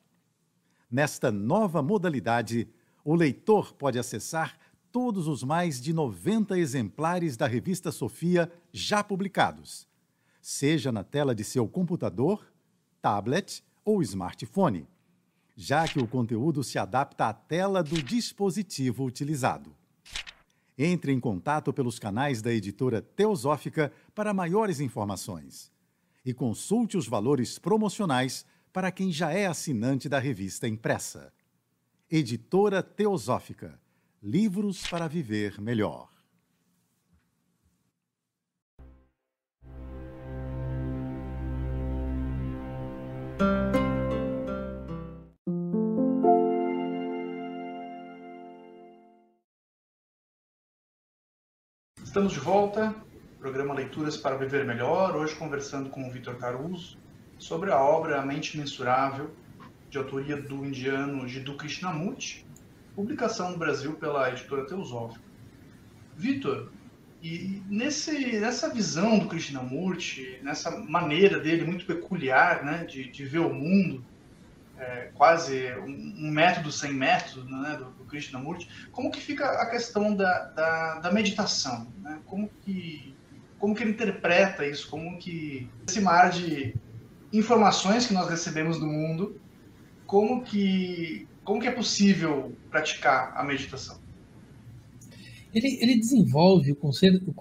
Nesta 0.90 1.32
nova 1.32 1.84
modalidade, 1.84 2.68
o 3.06 3.14
leitor 3.14 3.76
pode 3.76 4.00
acessar 4.00 4.58
todos 4.92 5.28
os 5.28 5.44
mais 5.44 5.80
de 5.80 5.94
90 5.94 6.58
exemplares 6.58 7.38
da 7.38 7.46
revista 7.46 7.92
Sofia 7.92 8.52
já 8.72 9.04
publicados, 9.04 9.88
seja 10.42 10.92
na 10.92 11.04
tela 11.04 11.36
de 11.36 11.44
seu 11.44 11.68
computador, 11.68 12.52
tablet 13.04 13.64
ou 13.86 14.02
smartphone, 14.02 14.88
já 15.56 15.88
que 15.88 16.00
o 16.00 16.08
conteúdo 16.08 16.64
se 16.64 16.80
adapta 16.80 17.28
à 17.28 17.34
tela 17.34 17.84
do 17.84 18.02
dispositivo 18.02 19.06
utilizado. 19.06 19.76
Entre 20.78 21.12
em 21.12 21.20
contato 21.20 21.72
pelos 21.72 22.00
canais 22.00 22.42
da 22.42 22.52
editora 22.52 23.02
Teosófica 23.02 23.92
para 24.16 24.34
maiores 24.34 24.80
informações. 24.80 25.72
E 26.26 26.34
consulte 26.34 26.98
os 26.98 27.08
valores 27.08 27.60
promocionais 27.60 28.46
para 28.72 28.92
quem 28.92 29.12
já 29.12 29.32
é 29.32 29.46
assinante 29.46 30.10
da 30.10 30.20
revista 30.20 30.68
impressa. 30.68 31.32
Editora 32.10 32.82
Teosófica 32.82 33.80
Livros 34.22 34.88
para 34.88 35.08
Viver 35.08 35.60
Melhor. 35.60 36.08
Estamos 52.14 52.34
de 52.34 52.40
volta, 52.40 52.94
programa 53.40 53.74
Leituras 53.74 54.16
para 54.16 54.38
Viver 54.38 54.64
Melhor, 54.64 55.16
hoje 55.16 55.34
conversando 55.34 55.90
com 55.90 56.08
o 56.08 56.12
Vitor 56.12 56.36
Caruso 56.36 56.96
sobre 57.40 57.72
a 57.72 57.80
obra 57.80 58.22
A 58.22 58.24
Mente 58.24 58.56
Mensurável, 58.56 59.32
de 59.90 59.98
autoria 59.98 60.40
do 60.40 60.64
indiano 60.64 61.28
Jiddu 61.28 61.58
Krishnamurti, 61.58 62.46
publicação 62.96 63.50
no 63.50 63.58
Brasil 63.58 63.94
pela 63.94 64.30
editora 64.30 64.64
Teosófica. 64.68 65.26
Vitor, 66.16 66.72
e 67.20 67.64
nesse, 67.68 68.38
nessa 68.40 68.72
visão 68.72 69.18
do 69.18 69.28
Krishnamurti, 69.28 70.38
nessa 70.44 70.70
maneira 70.70 71.40
dele 71.40 71.66
muito 71.66 71.84
peculiar 71.84 72.64
né, 72.64 72.86
de, 72.86 73.10
de 73.10 73.26
ver 73.26 73.40
o 73.40 73.52
mundo, 73.52 74.06
é, 74.84 75.12
quase 75.14 75.74
um, 75.78 76.30
método 76.30 76.72
sem 76.72 76.94
método 76.94 77.46
né, 77.50 77.78
do, 77.78 77.92
do 77.92 78.04
Krishnamurti, 78.06 78.68
como 78.92 79.12
que 79.12 79.20
fica 79.20 79.46
a 79.46 79.70
questão 79.70 80.16
da, 80.16 80.46
da, 80.50 81.00
da 81.00 81.12
meditação? 81.12 81.88
Né? 82.02 82.20
Como, 82.26 82.50
que, 82.64 83.16
como 83.58 83.74
que 83.74 83.84
ele 83.84 83.92
interpreta 83.92 84.66
isso? 84.68 84.90
Como 84.90 85.18
que 85.18 85.70
esse 85.88 86.02
mar 86.02 86.30
de 86.32 86.76
informações 87.32 88.08
que 88.08 88.14
nós 88.14 88.30
recebemos 88.30 88.80
do 88.80 88.86
mundo, 88.86 89.40
como 90.06 90.44
que, 90.44 91.28
como 91.44 91.62
que 91.62 91.68
é 91.68 91.72
possível 91.72 92.56
praticar 92.70 93.34
a 93.36 93.44
meditação? 93.44 94.02
Ele, 95.54 95.78
ele 95.82 95.96
desenvolve 95.96 96.72
o 96.72 96.76
conceito, 96.76 97.34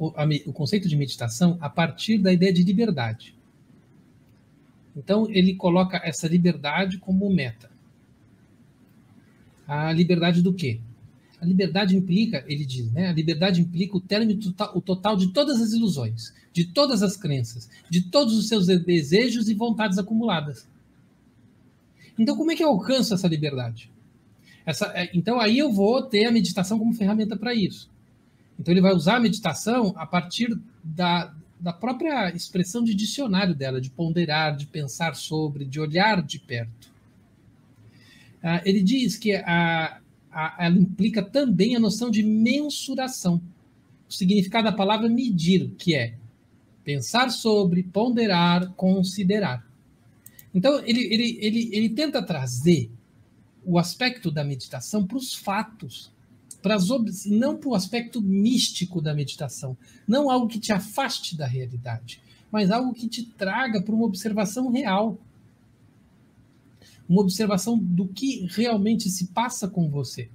o 0.47 0.53
conceito 0.53 0.89
de 0.89 0.97
meditação 0.97 1.59
a 1.61 1.69
partir 1.69 2.19
da 2.19 2.33
ideia 2.33 2.53
de 2.53 2.63
liberdade. 2.63 3.35
Então, 4.97 5.27
ele 5.31 5.55
coloca 5.55 6.01
essa 6.05 6.29
liberdade 6.29 6.99
como 6.99 7.33
meta. 7.33 7.71
A 9.67 9.93
liberdade 9.93 10.43
do 10.43 10.53
quê? 10.53 10.81
A 11.41 11.45
liberdade 11.45 11.97
implica, 11.97 12.45
ele 12.47 12.65
diz, 12.65 12.93
né? 12.93 13.09
A 13.09 13.13
liberdade 13.13 13.61
implica 13.61 13.97
o 13.97 14.01
término 14.01 14.39
total, 14.39 14.73
o 14.77 14.81
total 14.81 15.17
de 15.17 15.33
todas 15.33 15.61
as 15.61 15.73
ilusões, 15.73 16.33
de 16.53 16.65
todas 16.67 17.03
as 17.03 17.17
crenças, 17.17 17.69
de 17.91 18.03
todos 18.03 18.37
os 18.37 18.49
seus 18.49 18.67
desejos 18.67 19.49
e 19.49 19.55
vontades 19.55 19.99
acumuladas. 19.99 20.69
Então, 22.19 22.37
como 22.37 22.53
é 22.53 22.55
que 22.55 22.63
eu 22.63 22.69
alcanço 22.69 23.15
essa 23.15 23.27
liberdade? 23.27 23.91
Essa, 24.65 24.87
é, 24.95 25.11
então, 25.15 25.41
aí 25.41 25.59
eu 25.59 25.73
vou 25.73 26.03
ter 26.03 26.27
a 26.27 26.31
meditação 26.31 26.79
como 26.79 26.95
ferramenta 26.95 27.37
para 27.37 27.55
isso. 27.55 27.91
Então, 28.59 28.73
ele 28.73 28.81
vai 28.81 28.95
usar 28.95 29.17
a 29.17 29.21
meditação 29.21 29.93
a 29.97 30.07
partir 30.07 30.57
da, 30.85 31.35
da 31.63 31.73
própria 31.73 32.35
expressão 32.35 32.83
de 32.83 32.93
dicionário 32.93 33.55
dela, 33.55 33.81
de 33.81 33.89
ponderar, 33.89 34.57
de 34.57 34.67
pensar 34.67 35.15
sobre, 35.15 35.65
de 35.65 35.79
olhar 35.79 36.21
de 36.21 36.41
perto. 36.41 36.91
Uh, 38.43 38.59
ele 38.65 38.83
diz 38.83 39.17
que 39.17 39.37
a, 39.37 40.01
a, 40.33 40.57
ela 40.59 40.77
implica 40.77 41.23
também 41.23 41.77
a 41.77 41.81
noção 41.81 42.11
de 42.11 42.21
mensuração. 42.25 43.41
O 44.09 44.13
significado 44.13 44.65
da 44.65 44.77
palavra 44.77 45.09
medir, 45.09 45.71
que 45.79 45.95
é 45.95 46.15
pensar 46.83 47.31
sobre, 47.31 47.85
ponderar, 47.85 48.73
considerar. 48.73 49.65
Então, 50.53 50.81
ele, 50.85 51.15
ele, 51.15 51.39
ele, 51.41 51.71
ele 51.73 51.89
tenta 51.91 52.21
trazer 52.21 52.91
o 53.65 53.79
aspecto 53.79 54.33
da 54.33 54.43
meditação 54.43 55.07
para 55.07 55.17
os 55.17 55.33
fatos, 55.33 56.12
para 56.63 56.79
não 57.27 57.57
para 57.57 57.69
o 57.69 57.75
aspecto 57.75 58.23
místico 58.23 59.01
da 59.03 59.13
meditação, 59.13 59.77
não 60.07 60.31
algo 60.31 60.47
que 60.47 60.61
te 60.61 60.73
afaste 60.73 61.37
da 61.37 61.47
realidade, 61.47 62.23
mas 62.53 62.71
algo 62.71 62.95
que 62.95 63.09
te 63.09 63.25
traga 63.25 63.83
para 63.83 63.95
uma 63.95 64.07
observação 64.07 64.71
real. 64.71 65.19
Uma 67.09 67.21
observação 67.21 67.77
do 67.77 68.07
que 68.07 68.47
realmente 68.51 69.11
se 69.11 69.27
passa 69.27 69.69
com 69.69 69.89
você. 69.89 70.31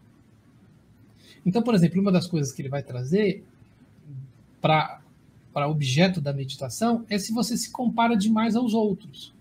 Então, 1.46 1.63
por 1.63 1.74
exemplo, 1.74 2.01
uma 2.01 2.12
das 2.12 2.27
coisas 2.27 2.51
que 2.51 2.62
ele 2.62 2.69
vai 2.69 2.84
trazer 2.84 3.43
para 4.62 5.00
objeto 5.67 6.19
da 6.19 6.34
meditação 6.34 7.05
é 7.10 7.17
se 7.17 7.31
você 7.31 7.55
se 7.55 7.72
compara 7.72 8.15
demais 8.15 8.55
aos 8.55 8.74
outros. 8.74 9.34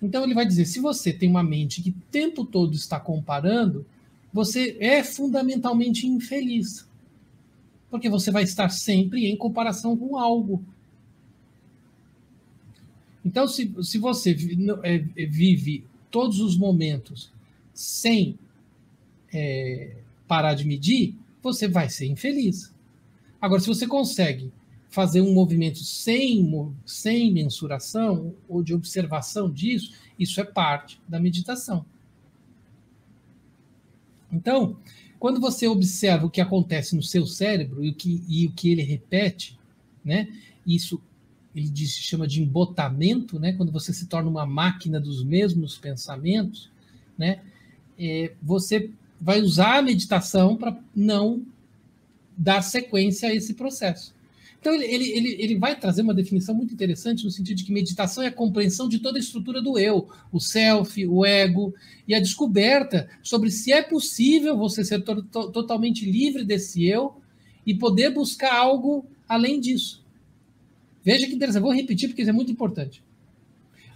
Então, 0.00 0.22
ele 0.24 0.32
vai 0.32 0.46
dizer: 0.46 0.64
se 0.64 0.78
você 0.78 1.12
tem 1.12 1.28
uma 1.28 1.42
mente 1.42 1.82
que 1.82 1.90
o 1.90 2.02
tempo 2.10 2.44
todo 2.44 2.74
está 2.74 3.00
comparando, 3.00 3.84
você 4.32 4.76
é 4.80 5.04
fundamentalmente 5.04 6.06
infeliz. 6.06 6.88
Porque 7.90 8.08
você 8.08 8.30
vai 8.30 8.42
estar 8.44 8.70
sempre 8.70 9.26
em 9.26 9.36
comparação 9.36 9.96
com 9.96 10.16
algo. 10.16 10.64
Então, 13.24 13.46
se, 13.46 13.72
se 13.82 13.98
você 13.98 14.36
é, 14.82 15.26
vive 15.26 15.84
todos 16.10 16.40
os 16.40 16.56
momentos 16.56 17.30
sem 17.74 18.38
é, 19.32 19.96
parar 20.26 20.54
de 20.54 20.64
medir, 20.64 21.14
você 21.42 21.68
vai 21.68 21.90
ser 21.90 22.06
infeliz. 22.06 22.72
Agora, 23.40 23.60
se 23.60 23.66
você 23.66 23.86
consegue 23.86 24.52
fazer 24.88 25.20
um 25.20 25.32
movimento 25.32 25.78
sem, 25.78 26.72
sem 26.84 27.32
mensuração 27.32 28.34
ou 28.48 28.62
de 28.62 28.74
observação 28.74 29.50
disso, 29.50 29.92
isso 30.18 30.40
é 30.40 30.44
parte 30.44 31.00
da 31.08 31.18
meditação. 31.18 31.84
Então, 34.32 34.76
quando 35.18 35.40
você 35.40 35.68
observa 35.68 36.26
o 36.26 36.30
que 36.30 36.40
acontece 36.40 36.96
no 36.96 37.02
seu 37.02 37.26
cérebro 37.26 37.84
e 37.84 37.90
o 37.90 37.94
que, 37.94 38.24
e 38.28 38.46
o 38.46 38.52
que 38.52 38.72
ele 38.72 38.82
repete, 38.82 39.58
né, 40.04 40.28
isso 40.66 41.00
ele 41.54 41.68
diz, 41.68 41.90
chama 41.90 42.26
de 42.26 42.42
embotamento, 42.42 43.38
né, 43.38 43.52
quando 43.52 43.70
você 43.70 43.92
se 43.92 44.06
torna 44.06 44.30
uma 44.30 44.46
máquina 44.46 44.98
dos 44.98 45.22
mesmos 45.22 45.76
pensamentos, 45.76 46.70
né, 47.16 47.40
é, 47.98 48.32
você 48.42 48.90
vai 49.20 49.40
usar 49.40 49.78
a 49.78 49.82
meditação 49.82 50.56
para 50.56 50.76
não 50.96 51.44
dar 52.36 52.62
sequência 52.62 53.28
a 53.28 53.34
esse 53.34 53.54
processo. 53.54 54.14
Então, 54.62 54.72
ele, 54.76 54.84
ele, 54.84 55.08
ele, 55.10 55.36
ele 55.40 55.58
vai 55.58 55.76
trazer 55.76 56.02
uma 56.02 56.14
definição 56.14 56.54
muito 56.54 56.72
interessante 56.72 57.24
no 57.24 57.32
sentido 57.32 57.56
de 57.56 57.64
que 57.64 57.72
meditação 57.72 58.22
é 58.22 58.28
a 58.28 58.32
compreensão 58.32 58.88
de 58.88 59.00
toda 59.00 59.18
a 59.18 59.20
estrutura 59.20 59.60
do 59.60 59.76
eu, 59.76 60.08
o 60.30 60.38
self, 60.38 61.04
o 61.04 61.26
ego, 61.26 61.74
e 62.06 62.14
a 62.14 62.20
descoberta 62.20 63.08
sobre 63.24 63.50
se 63.50 63.72
é 63.72 63.82
possível 63.82 64.56
você 64.56 64.84
ser 64.84 65.02
to 65.02 65.20
totalmente 65.50 66.08
livre 66.08 66.44
desse 66.44 66.86
eu 66.86 67.16
e 67.66 67.74
poder 67.74 68.10
buscar 68.10 68.54
algo 68.54 69.04
além 69.28 69.58
disso. 69.58 70.06
Veja 71.02 71.26
que 71.26 71.34
interessante, 71.34 71.64
vou 71.64 71.74
repetir 71.74 72.08
porque 72.08 72.22
isso 72.22 72.30
é 72.30 72.32
muito 72.32 72.52
importante. 72.52 73.02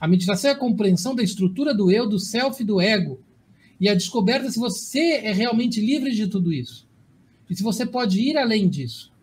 A 0.00 0.08
meditação 0.08 0.50
é 0.50 0.54
a 0.54 0.58
compreensão 0.58 1.14
da 1.14 1.22
estrutura 1.22 1.72
do 1.72 1.92
eu, 1.92 2.08
do 2.08 2.18
self 2.18 2.64
do 2.64 2.80
ego, 2.80 3.20
e 3.78 3.88
a 3.88 3.94
descoberta 3.94 4.50
se 4.50 4.58
você 4.58 5.20
é 5.22 5.32
realmente 5.32 5.80
livre 5.80 6.10
de 6.10 6.26
tudo 6.26 6.52
isso. 6.52 6.88
E 7.48 7.54
se 7.54 7.62
você 7.62 7.86
pode 7.86 8.20
ir 8.20 8.36
além 8.36 8.68
disso. 8.68 9.14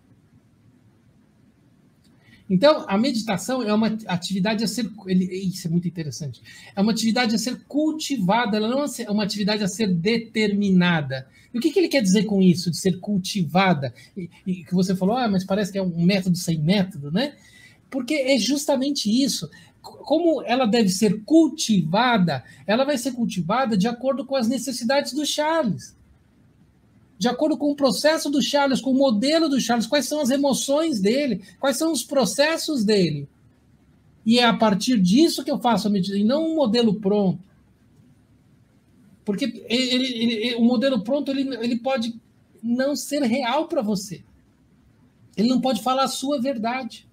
Então, 2.54 2.86
a 2.88 3.00
meditação 3.00 3.64
é 3.64 3.74
uma 3.74 3.98
atividade 4.06 4.64
a 4.64 4.68
ser. 4.68 4.88
Isso 5.08 5.68
é 5.68 5.72
muito 5.72 5.88
interessante. 5.88 6.40
É 6.76 6.80
uma 6.80 6.92
atividade 6.92 7.34
a 7.34 7.38
ser 7.40 7.64
cultivada, 7.68 8.58
ela 8.58 8.70
não 8.70 8.84
é 8.84 9.10
uma 9.10 9.24
atividade 9.24 9.64
a 9.64 9.68
ser 9.68 9.88
determinada. 9.88 11.28
E 11.52 11.58
o 11.58 11.62
que, 11.62 11.72
que 11.72 11.80
ele 11.80 11.88
quer 11.88 12.04
dizer 12.04 12.26
com 12.26 12.44
isso, 12.44 12.70
de 12.70 12.78
ser 12.78 13.00
cultivada? 13.00 13.92
E, 14.16 14.30
e 14.46 14.64
que 14.66 14.76
você 14.76 14.96
falou, 14.96 15.18
ah, 15.18 15.28
mas 15.28 15.44
parece 15.44 15.72
que 15.72 15.80
é 15.80 15.82
um 15.82 16.06
método 16.06 16.38
sem 16.38 16.60
método, 16.60 17.12
né? 17.12 17.34
Porque 17.90 18.14
é 18.14 18.38
justamente 18.38 19.10
isso 19.10 19.50
como 19.82 20.44
ela 20.44 20.66
deve 20.66 20.90
ser 20.90 21.24
cultivada, 21.26 22.44
ela 22.68 22.86
vai 22.86 22.98
ser 22.98 23.14
cultivada 23.14 23.76
de 23.76 23.88
acordo 23.88 24.26
com 24.26 24.36
as 24.36 24.48
necessidades 24.48 25.12
do 25.12 25.26
Charles. 25.26 25.96
De 27.24 27.30
acordo 27.30 27.58
com 27.58 27.72
o 27.72 27.76
processo 27.76 28.30
do 28.30 28.42
Charles, 28.42 28.82
com 28.82 28.92
o 28.92 28.98
modelo 28.98 29.48
do 29.48 29.58
Charles, 29.58 29.88
quais 29.88 30.06
são 30.06 30.20
as 30.20 30.30
emoções 30.30 31.00
dele, 31.00 31.42
quais 31.58 31.78
são 31.78 31.90
os 31.90 32.04
processos 32.04 32.84
dele. 32.84 33.30
E 34.26 34.40
é 34.40 34.44
a 34.44 34.54
partir 34.54 35.00
disso 35.00 35.42
que 35.42 35.50
eu 35.50 35.58
faço 35.58 35.88
a 35.88 35.90
medida, 35.90 36.18
e 36.18 36.24
não 36.26 36.52
um 36.52 36.56
modelo 36.56 36.96
pronto. 36.96 37.40
Porque 39.24 39.64
ele, 39.70 40.06
ele, 40.06 40.56
o 40.56 40.66
modelo 40.66 41.02
pronto 41.02 41.32
ele, 41.32 41.44
ele 41.64 41.78
pode 41.78 42.14
não 42.62 42.94
ser 42.94 43.22
real 43.22 43.70
para 43.70 43.82
você. 43.82 44.22
Ele 45.38 45.48
não 45.48 45.62
pode 45.62 45.82
falar 45.82 46.04
a 46.04 46.10
sua 46.10 46.42
verdade. 46.42 47.08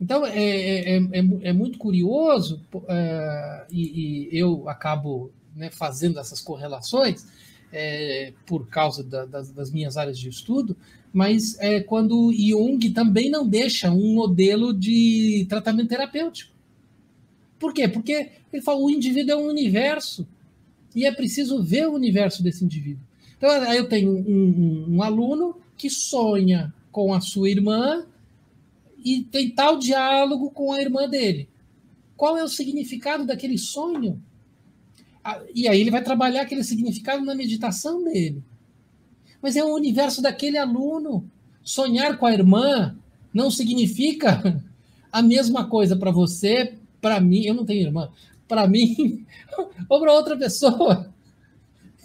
Então, 0.00 0.26
é, 0.26 0.34
é, 0.34 0.96
é, 0.96 1.24
é 1.42 1.52
muito 1.52 1.78
curioso, 1.78 2.60
é, 2.88 3.66
e, 3.70 4.30
e, 4.32 4.36
eu 4.36 4.68
acabo 4.68 5.30
né, 5.56 5.70
fazendo 5.70 6.18
essas 6.18 6.40
correlações 6.40 7.26
é, 7.72 8.32
por 8.46 8.68
causa 8.68 9.02
da, 9.02 9.24
das, 9.24 9.50
das, 9.50 9.70
minhas 9.70 9.96
áreas 9.96 10.18
de 10.18 10.28
estudo, 10.28 10.76
mas 11.12 11.58
é 11.58 11.80
quando 11.80 12.32
Jung 12.32 12.90
também 12.90 13.30
não 13.30 13.46
deixa 13.46 13.90
um 13.90 14.14
modelo 14.14 14.72
de 14.72 15.46
tratamento 15.48 15.88
terapêutico. 15.88 16.52
Por 17.58 17.72
quê? 17.72 17.88
Porque 17.88 18.30
ele 18.52 18.62
fala 18.62 18.78
o 18.78 18.90
indivíduo 18.90 19.32
é 19.32 19.36
um 19.36 19.48
universo 19.48 20.26
e 20.94 21.04
é 21.04 21.12
preciso 21.12 21.62
ver 21.62 21.88
o 21.88 21.94
universo 21.94 22.42
desse 22.42 22.64
indivíduo. 22.64 23.02
Então, 23.36 23.50
aí 23.50 23.76
eu 23.76 23.88
tenho 23.88 24.10
um, 24.12 24.86
um, 24.88 24.96
um 24.96 25.02
aluno 25.02 25.56
que 25.76 25.90
sonha 25.90 26.72
com 26.92 27.12
a 27.12 27.20
sua 27.20 27.50
irmã 27.50 28.06
e 29.04 29.22
tem 29.22 29.50
tal 29.50 29.78
diálogo 29.78 30.50
com 30.50 30.72
a 30.72 30.80
irmã 30.80 31.08
dele. 31.08 31.48
Qual 32.16 32.38
é 32.38 32.44
o 32.44 32.48
significado 32.48 33.26
daquele 33.26 33.58
sonho? 33.58 34.22
E 35.54 35.66
aí 35.68 35.80
ele 35.80 35.90
vai 35.90 36.02
trabalhar 36.02 36.42
aquele 36.42 36.64
significado 36.64 37.24
na 37.24 37.34
meditação 37.34 38.04
dele. 38.04 38.42
Mas 39.40 39.56
é 39.56 39.64
o 39.64 39.74
universo 39.74 40.20
daquele 40.20 40.58
aluno. 40.58 41.28
Sonhar 41.62 42.18
com 42.18 42.26
a 42.26 42.32
irmã 42.32 42.96
não 43.32 43.50
significa 43.50 44.62
a 45.10 45.22
mesma 45.22 45.66
coisa 45.66 45.96
para 45.96 46.10
você, 46.10 46.74
para 47.00 47.20
mim, 47.20 47.44
eu 47.44 47.54
não 47.54 47.64
tenho 47.64 47.86
irmã, 47.86 48.10
para 48.48 48.66
mim 48.66 49.24
ou 49.88 50.00
para 50.00 50.12
outra 50.12 50.36
pessoa. 50.36 51.12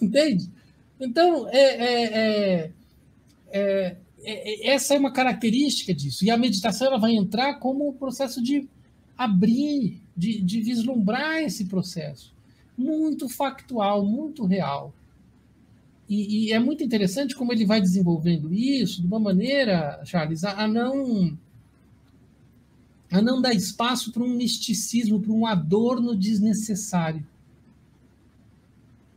Entende? 0.01 0.49
Então, 0.99 1.47
é, 1.49 1.59
é, 1.59 2.03
é, 2.03 2.71
é 3.51 3.97
é, 4.23 4.67
é, 4.67 4.73
essa 4.73 4.93
é 4.93 4.99
uma 4.99 5.11
característica 5.11 5.93
disso. 5.93 6.25
E 6.25 6.31
a 6.31 6.37
meditação 6.37 6.87
ela 6.87 6.97
vai 6.97 7.13
entrar 7.13 7.55
como 7.55 7.89
um 7.89 7.93
processo 7.93 8.41
de 8.41 8.67
abrir, 9.17 10.01
de, 10.15 10.41
de 10.41 10.61
vislumbrar 10.61 11.37
esse 11.39 11.65
processo. 11.65 12.33
Muito 12.79 13.27
factual, 13.27 14.05
muito 14.05 14.45
real. 14.45 14.93
E, 16.07 16.47
e, 16.47 16.53
é 16.53 16.59
muito 16.59 16.81
interessante 16.81 17.35
como 17.35 17.51
ele 17.51 17.65
vai 17.65 17.81
desenvolvendo 17.81 18.53
isso 18.53 19.01
de 19.01 19.07
uma 19.07 19.19
maneira, 19.19 20.01
Charles, 20.05 20.45
a, 20.45 20.63
a 20.63 20.67
não 20.67 21.37
a 23.11 23.21
não 23.21 23.41
dar 23.41 23.53
espaço 23.53 24.13
para 24.13 24.23
um 24.23 24.29
misticismo, 24.29 25.19
para 25.19 25.31
um 25.33 25.45
adorno 25.45 26.15
desnecessário. 26.15 27.27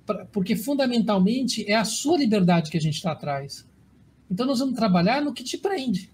Pra, 0.04 0.24
porque 0.26 0.56
fundamentalmente 0.56 1.64
é 1.70 1.76
a 1.76 1.84
sua 1.84 2.18
liberdade 2.18 2.68
que 2.68 2.76
a 2.76 2.80
gente 2.80 2.96
está 2.96 3.12
atrás. 3.12 3.64
Então 4.28 4.44
nós 4.44 4.58
vamos 4.58 4.74
trabalhar 4.74 5.22
no 5.22 5.32
que 5.32 5.44
te 5.44 5.56
prende. 5.56 6.10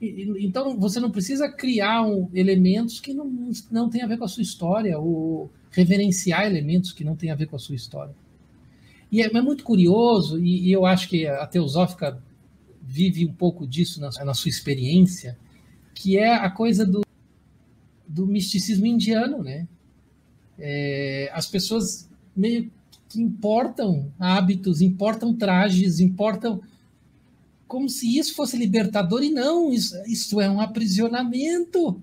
Então 0.00 0.78
você 0.78 0.98
não 0.98 1.10
precisa 1.10 1.50
criar 1.50 2.02
um, 2.02 2.30
elementos 2.32 3.00
que 3.00 3.12
não, 3.12 3.50
não 3.70 3.90
tem 3.90 4.02
a 4.02 4.06
ver 4.06 4.16
com 4.16 4.24
a 4.24 4.28
sua 4.28 4.42
história, 4.42 4.98
ou 4.98 5.50
reverenciar 5.70 6.46
elementos 6.46 6.92
que 6.92 7.04
não 7.04 7.14
tem 7.14 7.30
a 7.30 7.34
ver 7.34 7.46
com 7.46 7.56
a 7.56 7.58
sua 7.58 7.74
história. 7.74 8.14
E 9.12 9.20
é, 9.20 9.26
é 9.26 9.42
muito 9.42 9.62
curioso, 9.62 10.38
e, 10.38 10.68
e, 10.68 10.72
eu 10.72 10.86
acho 10.86 11.08
que 11.08 11.26
a 11.26 11.46
teosófica 11.46 12.22
vive 12.80 13.26
um 13.26 13.32
pouco 13.32 13.66
disso 13.66 14.00
na, 14.00 14.08
na 14.24 14.32
sua 14.32 14.48
experiência, 14.48 15.36
que 15.94 16.16
é 16.16 16.34
a 16.34 16.50
coisa 16.50 16.86
do, 16.86 17.02
do 18.08 18.26
misticismo 18.26 18.86
indiano, 18.86 19.42
né? 19.42 19.68
É, 20.58 21.30
as 21.32 21.46
pessoas 21.46 22.08
meio 22.34 22.70
que 23.08 23.20
importam 23.20 24.10
hábitos, 24.18 24.80
importam 24.80 25.34
trajes, 25.34 26.00
importam 26.00 26.60
como 27.70 27.88
se 27.88 28.18
isso 28.18 28.34
fosse 28.34 28.56
libertador, 28.56 29.22
e 29.22 29.30
não, 29.30 29.72
isso, 29.72 29.94
isso 30.04 30.40
é 30.40 30.50
um 30.50 30.60
aprisionamento. 30.60 32.02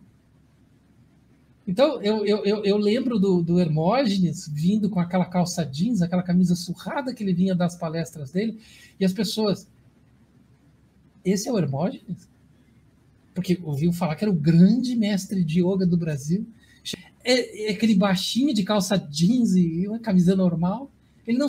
Então, 1.67 2.01
eu, 2.01 2.25
eu, 2.25 2.63
eu 2.63 2.77
lembro 2.77 3.19
do, 3.19 3.41
do 3.41 3.59
Hermógenes 3.59 4.47
vindo 4.47 4.89
com 4.89 5.01
aquela 5.01 5.25
calça 5.25 5.65
jeans, 5.65 6.01
aquela 6.01 6.23
camisa 6.23 6.55
surrada 6.55 7.13
que 7.13 7.21
ele 7.21 7.33
vinha 7.33 7.53
das 7.53 7.75
palestras 7.75 8.31
dele, 8.31 8.61
e 8.97 9.03
as 9.03 9.11
pessoas. 9.11 9.67
Esse 11.25 11.49
é 11.49 11.51
o 11.51 11.57
Hermógenes? 11.57 12.29
Porque 13.35 13.59
ouviu 13.61 13.91
falar 13.91 14.15
que 14.15 14.23
era 14.23 14.31
o 14.31 14.39
grande 14.39 14.95
mestre 14.95 15.43
de 15.43 15.59
yoga 15.59 15.85
do 15.85 15.97
Brasil. 15.97 16.47
É, 17.25 17.67
é 17.67 17.71
aquele 17.73 17.93
baixinho 17.93 18.53
de 18.53 18.63
calça 18.63 18.95
jeans 18.95 19.53
e 19.53 19.85
uma 19.85 19.99
camisa 19.99 20.33
normal. 20.33 20.89
Ele 21.27 21.37
não, 21.37 21.47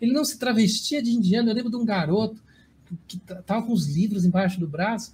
ele 0.00 0.12
não 0.12 0.24
se 0.24 0.36
travestia 0.36 1.00
de 1.00 1.12
indiano. 1.12 1.48
Eu 1.48 1.54
lembro 1.54 1.70
de 1.70 1.76
um 1.76 1.84
garoto 1.84 2.42
que 3.06 3.16
estava 3.16 3.66
com 3.66 3.72
os 3.72 3.86
livros 3.86 4.24
embaixo 4.24 4.58
do 4.60 4.68
braço, 4.68 5.12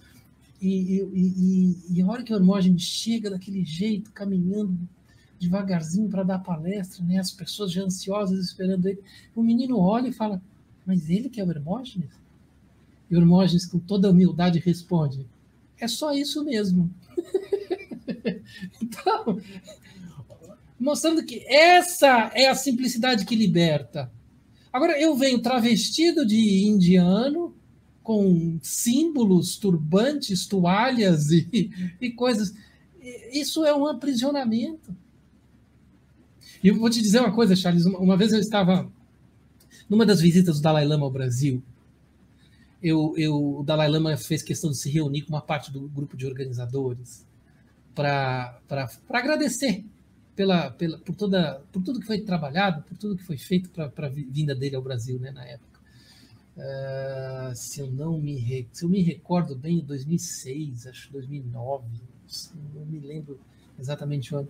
e, 0.61 0.69
e, 0.69 1.77
e, 1.93 1.95
e 1.95 2.03
a 2.03 2.07
hora 2.07 2.23
que 2.23 2.33
o 2.33 2.37
Hermógenes 2.37 2.83
chega 2.83 3.31
daquele 3.31 3.65
jeito, 3.65 4.11
caminhando 4.11 4.77
devagarzinho 5.39 6.09
para 6.09 6.25
dar 6.25 6.41
palestra, 6.41 7.05
né? 7.05 7.19
As 7.19 7.31
pessoas 7.31 7.73
já 7.73 7.83
ansiosas 7.83 8.45
esperando 8.45 8.87
ele. 8.87 9.01
O 9.35 9.43
menino 9.43 9.79
olha 9.79 10.09
e 10.09 10.13
fala: 10.13 10.43
Mas 10.85 11.09
ele 11.09 11.29
que 11.29 11.41
é 11.41 11.45
o 11.45 11.51
Hermógenes? 11.51 12.11
E 13.11 13.15
o 13.15 13.19
Hermógenes, 13.19 13.67
com 13.67 13.79
toda 13.79 14.11
humildade, 14.11 14.59
responde: 14.59 15.27
É 15.79 15.87
só 15.87 16.13
isso 16.13 16.45
mesmo. 16.45 16.91
então, 18.83 19.41
mostrando 20.79 21.25
que 21.25 21.45
essa 21.47 22.31
é 22.35 22.49
a 22.49 22.55
simplicidade 22.55 23.25
que 23.25 23.37
liberta. 23.37 24.11
Agora, 24.73 25.01
eu 25.01 25.17
venho 25.17 25.41
travestido 25.41 26.27
de 26.27 26.67
indiano, 26.67 27.55
com 28.09 28.59
símbolos, 28.63 29.59
turbantes, 29.59 30.47
toalhas 30.47 31.31
e, 31.31 31.71
e 32.01 32.11
coisas. 32.11 32.55
Isso 33.31 33.67
é 33.67 33.77
um 33.77 33.87
aprisionamento. 33.87 34.97
E 36.65 36.69
eu 36.69 36.77
vou 36.77 36.89
te 36.89 37.03
dizer 37.03 37.21
uma 37.21 37.35
coisa, 37.35 37.55
Charles. 37.55 37.85
Uma, 37.85 37.99
uma 37.99 38.17
vez 38.17 38.33
eu 38.33 38.41
estava 38.41 38.91
numa 39.91 40.07
das 40.07 40.23
visitas 40.23 40.57
do 40.57 40.63
Dalai 40.63 40.87
Lama 40.87 41.05
ao 41.05 41.11
Brasil. 41.11 41.63
Eu, 42.83 43.13
eu, 43.19 43.59
o 43.59 43.63
Dalai 43.63 43.91
Lama 43.91 44.17
fez 44.17 44.43
questão 44.43 44.71
de 44.71 44.79
se 44.79 44.89
reunir 44.89 45.21
com 45.21 45.35
uma 45.35 45.43
parte 45.43 45.71
do 45.71 45.87
grupo 45.87 46.17
de 46.17 46.25
organizadores 46.25 47.27
para 47.95 48.59
agradecer 49.11 49.85
pela, 50.35 50.71
pela, 50.71 50.97
por, 50.97 51.15
toda, 51.15 51.61
por 51.71 51.83
tudo 51.83 52.01
que 52.01 52.07
foi 52.07 52.23
trabalhado, 52.23 52.83
por 52.85 52.97
tudo 52.97 53.19
que 53.19 53.25
foi 53.25 53.37
feito 53.37 53.69
para 53.69 54.07
a 54.07 54.11
vinda 54.11 54.55
dele 54.55 54.77
ao 54.77 54.83
Brasil 54.83 55.19
né, 55.19 55.31
na 55.31 55.45
época. 55.45 55.78
Uh, 56.59 57.55
se 57.55 57.79
eu 57.81 57.89
não 57.89 58.19
me 58.19 58.67
se 58.73 58.85
eu 58.85 58.89
me 58.89 59.01
recordo 59.01 59.55
bem, 59.55 59.79
2006, 59.79 60.89
acho 60.89 61.13
2009, 61.13 61.87
não 62.75 62.85
me 62.85 62.99
lembro 62.99 63.39
exatamente 63.79 64.35
o 64.35 64.39
ano. 64.39 64.49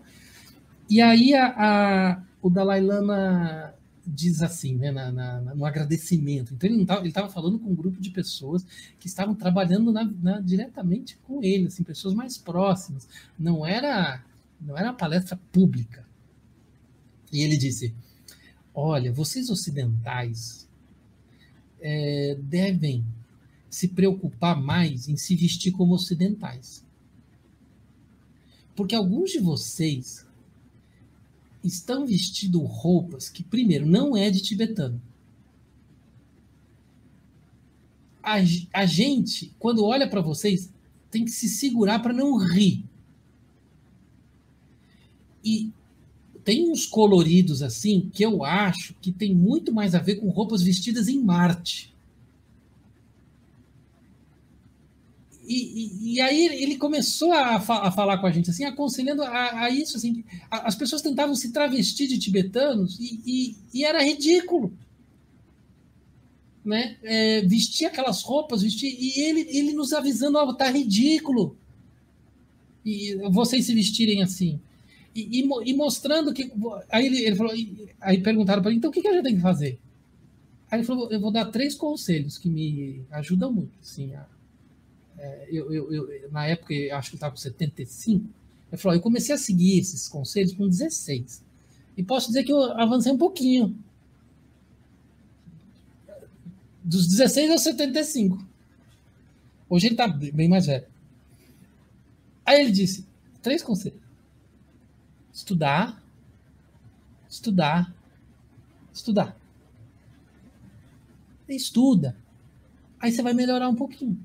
E 0.88 1.02
aí 1.02 1.34
a, 1.34 1.48
a, 1.48 2.22
o 2.40 2.48
Dalai 2.48 2.80
Lama 2.80 3.74
diz 4.06 4.40
assim, 4.40 4.74
né, 4.74 4.90
na, 4.90 5.12
na, 5.12 5.40
no 5.54 5.66
agradecimento. 5.66 6.54
Então 6.54 6.98
ele 6.98 7.08
estava 7.08 7.28
falando 7.28 7.58
com 7.58 7.68
um 7.70 7.74
grupo 7.74 8.00
de 8.00 8.08
pessoas 8.08 8.64
que 8.98 9.06
estavam 9.06 9.34
trabalhando 9.34 9.92
na, 9.92 10.04
na, 10.04 10.40
diretamente 10.40 11.18
com 11.24 11.42
ele, 11.42 11.66
assim, 11.66 11.82
pessoas 11.82 12.14
mais 12.14 12.38
próximas. 12.38 13.06
Não 13.38 13.66
era 13.66 14.24
não 14.58 14.76
era 14.76 14.88
uma 14.88 14.96
palestra 14.96 15.38
pública. 15.52 16.06
E 17.32 17.42
ele 17.42 17.56
disse: 17.56 17.94
Olha, 18.74 19.12
vocês 19.12 19.50
ocidentais 19.50 20.67
é, 21.80 22.36
devem 22.40 23.04
se 23.70 23.88
preocupar 23.88 24.60
mais 24.60 25.08
em 25.08 25.16
se 25.16 25.34
vestir 25.36 25.72
como 25.72 25.94
ocidentais. 25.94 26.84
Porque 28.74 28.94
alguns 28.94 29.30
de 29.30 29.40
vocês 29.40 30.26
estão 31.62 32.06
vestindo 32.06 32.60
roupas 32.60 33.28
que, 33.28 33.42
primeiro, 33.42 33.86
não 33.86 34.16
é 34.16 34.30
de 34.30 34.40
tibetano. 34.40 35.00
A, 38.22 38.36
a 38.72 38.86
gente, 38.86 39.52
quando 39.58 39.84
olha 39.84 40.08
para 40.08 40.20
vocês, 40.20 40.72
tem 41.10 41.24
que 41.24 41.30
se 41.30 41.48
segurar 41.48 42.00
para 42.00 42.12
não 42.12 42.36
rir. 42.36 42.84
E 45.44 45.72
tem 46.48 46.70
uns 46.70 46.86
coloridos 46.86 47.62
assim 47.62 48.08
que 48.10 48.24
eu 48.24 48.42
acho 48.42 48.94
que 49.02 49.12
tem 49.12 49.34
muito 49.34 49.70
mais 49.70 49.94
a 49.94 49.98
ver 49.98 50.14
com 50.14 50.30
roupas 50.30 50.62
vestidas 50.62 51.06
em 51.06 51.22
Marte. 51.22 51.94
E, 55.46 55.56
e, 55.56 56.14
e, 56.14 56.20
aí 56.22 56.46
ele 56.62 56.78
começou 56.78 57.34
a, 57.34 57.60
fa 57.60 57.86
a, 57.86 57.90
falar 57.90 58.16
com 58.16 58.26
a 58.26 58.30
gente, 58.30 58.48
assim, 58.48 58.64
aconselhando 58.64 59.22
a, 59.22 59.64
a 59.64 59.70
isso, 59.70 59.98
assim, 59.98 60.24
a, 60.50 60.66
as 60.66 60.74
pessoas 60.74 61.02
tentavam 61.02 61.34
se 61.34 61.52
travestir 61.52 62.06
de 62.06 62.18
tibetanos 62.18 62.98
e, 62.98 63.54
e 63.74 63.84
era 63.84 64.02
ridículo, 64.02 64.72
né? 66.64 66.96
É, 67.02 67.42
vestir 67.42 67.84
aquelas 67.84 68.22
roupas, 68.22 68.62
vestir 68.62 68.96
e 68.98 69.20
ele, 69.20 69.46
ele 69.50 69.74
nos 69.74 69.92
avisando, 69.92 70.38
ó, 70.38 70.46
oh, 70.46 70.54
tá 70.54 70.70
ridículo, 70.70 71.58
e 72.82 73.16
vocês 73.28 73.66
se 73.66 73.74
vestirem 73.74 74.22
assim, 74.22 74.58
e, 75.20 75.70
e 75.70 75.74
mostrando 75.74 76.32
que, 76.32 76.52
aí 76.90 77.06
ele, 77.06 77.18
ele 77.24 77.36
falou, 77.36 77.52
aí 78.00 78.22
perguntaram 78.22 78.62
para 78.62 78.70
ele, 78.70 78.78
então 78.78 78.90
o 78.90 78.92
que, 78.92 79.00
que 79.00 79.08
a 79.08 79.12
gente 79.12 79.24
tem 79.24 79.36
que 79.36 79.42
fazer? 79.42 79.78
Aí 80.70 80.78
ele 80.78 80.86
falou, 80.86 81.10
eu 81.10 81.20
vou 81.20 81.30
dar 81.30 81.46
três 81.46 81.74
conselhos 81.74 82.36
que 82.36 82.48
me 82.48 83.02
ajudam 83.10 83.52
muito, 83.52 83.72
assim, 83.82 84.14
a, 84.14 84.26
é, 85.18 85.48
eu, 85.50 85.72
eu, 85.72 85.92
eu, 85.92 86.30
na 86.30 86.46
época, 86.46 86.72
eu 86.72 86.94
acho 86.96 87.10
que 87.10 87.16
estava 87.16 87.32
com 87.32 87.38
75, 87.38 88.24
eu 88.70 88.78
falei, 88.78 88.98
eu 88.98 89.02
comecei 89.02 89.34
a 89.34 89.38
seguir 89.38 89.78
esses 89.78 90.08
conselhos 90.08 90.52
com 90.52 90.68
16. 90.68 91.42
E 91.96 92.02
posso 92.02 92.28
dizer 92.28 92.44
que 92.44 92.52
eu 92.52 92.62
avancei 92.78 93.10
um 93.10 93.18
pouquinho. 93.18 93.76
Dos 96.84 97.08
16 97.08 97.50
aos 97.50 97.62
75. 97.62 98.46
Hoje 99.68 99.88
ele 99.88 99.94
está 99.94 100.06
bem 100.06 100.48
mais 100.48 100.66
velho. 100.66 100.86
Aí 102.46 102.60
ele 102.60 102.70
disse: 102.70 103.04
três 103.42 103.62
conselhos. 103.62 104.00
Estudar, 105.38 106.02
estudar, 107.30 107.94
estudar. 108.92 109.36
Estuda. 111.48 112.16
Aí 112.98 113.12
você 113.12 113.22
vai 113.22 113.32
melhorar 113.32 113.68
um 113.68 113.74
pouquinho. 113.76 114.18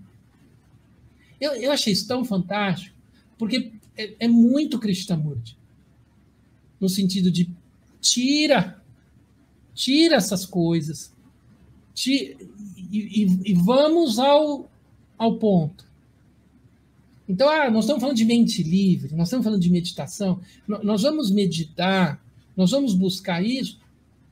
Eu, 1.39 1.51
eu 1.53 1.71
achei 1.71 1.93
isso 1.93 2.07
tão 2.07 2.25
fantástico, 2.25 2.97
porque 3.37 3.71
é, 3.95 4.25
é 4.25 4.27
muito 4.27 4.79
Krishnamurti. 4.79 5.55
No 6.81 6.89
sentido 6.89 7.29
de 7.29 7.47
tira, 8.01 8.81
tira 9.75 10.15
essas 10.15 10.47
coisas, 10.47 11.13
tira, 11.93 12.43
e, 12.91 13.23
e, 13.23 13.51
e, 13.51 13.53
vamos 13.53 14.17
ao, 14.17 14.67
ao 15.15 15.37
ponto. 15.37 15.87
Então, 17.27 17.49
ah, 17.49 17.69
nós 17.71 17.85
estamos 17.85 18.01
falando 18.01 18.17
de 18.17 18.25
mente 18.25 18.61
livre, 18.61 19.15
nós 19.15 19.27
estamos 19.27 19.45
falando 19.45 19.61
de 19.61 19.69
meditação, 19.69 20.41
nós 20.67 21.03
vamos 21.03 21.31
meditar, 21.31 22.21
nós 22.55 22.71
vamos 22.71 22.93
buscar 22.93 23.43
isso 23.43 23.79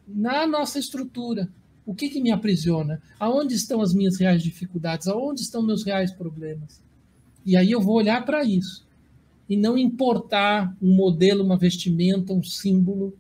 na 0.08 0.46
nossa 0.46 0.78
estrutura. 0.78 1.50
O 1.86 1.96
que, 1.96 2.10
que 2.10 2.22
me 2.22 2.32
aprisiona? 2.32 3.02
Aonde 3.20 3.56
estão 3.56 3.82
as 3.82 3.94
minhas 3.94 4.20
reais 4.20 4.44
dificuldades? 4.44 5.08
Aonde 5.08 5.42
estão 5.42 5.62
meus 5.62 5.84
reais 5.84 6.12
problemas? 6.12 6.82
E 7.46 7.58
aí 7.58 7.72
eu 7.72 7.82
vou 7.82 7.96
olhar 7.96 8.24
para 8.26 8.44
isso 8.44 8.86
e 9.50 9.58
não 9.58 9.78
importar 9.78 10.76
um 10.82 10.96
modelo, 10.96 11.44
uma 11.44 11.58
vestimenta, 11.58 12.34
um 12.34 12.44
símbolo 12.44 13.14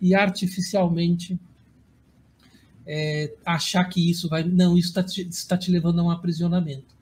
e 0.00 0.14
artificialmente 0.14 1.38
é, 2.86 3.32
achar 3.44 3.84
que 3.84 4.10
isso 4.10 4.28
vai. 4.28 4.42
Não, 4.44 4.76
isso 4.76 4.88
está 4.88 5.02
te, 5.02 5.28
tá 5.46 5.56
te 5.56 5.70
levando 5.70 6.00
a 6.00 6.04
um 6.04 6.10
aprisionamento. 6.10 6.95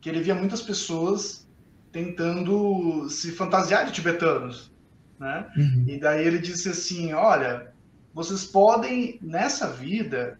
Que 0.00 0.08
ele 0.08 0.20
via 0.20 0.34
muitas 0.34 0.62
pessoas 0.62 1.46
tentando 1.90 3.08
se 3.08 3.32
fantasiar 3.32 3.86
de 3.86 3.92
tibetanos. 3.92 4.72
Né? 5.18 5.50
Uhum. 5.56 5.84
E 5.88 5.98
daí 5.98 6.26
ele 6.26 6.38
disse 6.38 6.68
assim: 6.68 7.12
olha, 7.12 7.72
vocês 8.14 8.44
podem, 8.44 9.18
nessa 9.20 9.68
vida, 9.70 10.38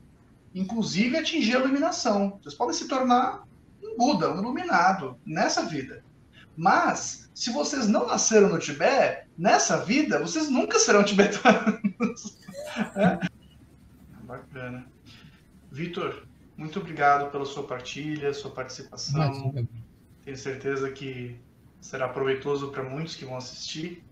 inclusive 0.55 1.17
atingir 1.17 1.57
a 1.57 1.61
iluminação. 1.61 2.39
Vocês 2.43 2.55
podem 2.55 2.75
se 2.75 2.87
tornar 2.87 3.43
Buda, 3.99 4.33
um 4.33 4.39
iluminado, 4.39 5.19
nessa 5.27 5.67
vida. 5.67 6.05
Mas, 6.57 7.29
se 7.35 7.51
vocês 7.51 7.89
não 7.89 8.07
nasceram 8.07 8.49
no 8.49 8.59
Tibete, 8.59 9.27
nessa 9.37 9.79
vida, 9.79 10.21
vocês 10.21 10.49
nunca 10.49 10.79
serão 10.79 11.03
tibetanos. 11.03 12.39
é? 12.95 13.19
Bacana. 14.23 14.87
Vitor, 15.71 16.27
muito 16.59 16.81
obrigado 16.81 17.31
pela 17.31 17.45
sua 17.45 17.63
partilha, 17.63 18.35
sua 18.35 18.51
participação. 18.51 19.55
Tenho 20.25 20.37
certeza 20.37 20.91
que 20.91 21.39
será 21.81 22.09
proveitoso 22.09 22.73
para 22.73 22.83
muitos 22.83 23.15
que 23.15 23.25
vão 23.25 23.37
assistir. 23.37 24.05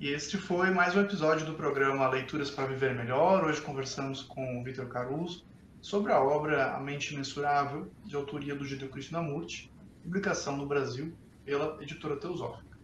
E 0.00 0.08
este 0.08 0.38
foi 0.38 0.70
mais 0.70 0.96
um 0.96 1.02
episódio 1.02 1.44
do 1.44 1.52
programa 1.52 2.08
Leituras 2.08 2.50
para 2.50 2.64
Viver 2.64 2.94
Melhor. 2.94 3.44
Hoje 3.44 3.60
conversamos 3.60 4.22
com 4.22 4.58
o 4.58 4.64
Vitor 4.64 4.88
Caruso 4.88 5.44
sobre 5.82 6.10
a 6.10 6.18
obra 6.18 6.74
A 6.74 6.80
Mente 6.80 7.14
Mensurável, 7.14 7.90
de 8.06 8.16
autoria 8.16 8.54
do 8.54 8.64
Judeu 8.64 8.88
Krishnamurti, 8.88 9.70
publicação 10.02 10.56
no 10.56 10.64
Brasil 10.64 11.14
pela 11.44 11.76
editora 11.82 12.16
Teosófica. 12.16 12.78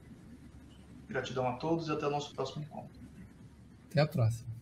Gratidão 1.08 1.48
a 1.48 1.52
todos 1.54 1.88
e 1.88 1.92
até 1.92 2.06
o 2.06 2.10
nosso 2.10 2.34
próximo 2.34 2.62
encontro. 2.64 3.00
Até 3.90 4.02
a 4.02 4.06
próxima. 4.06 4.55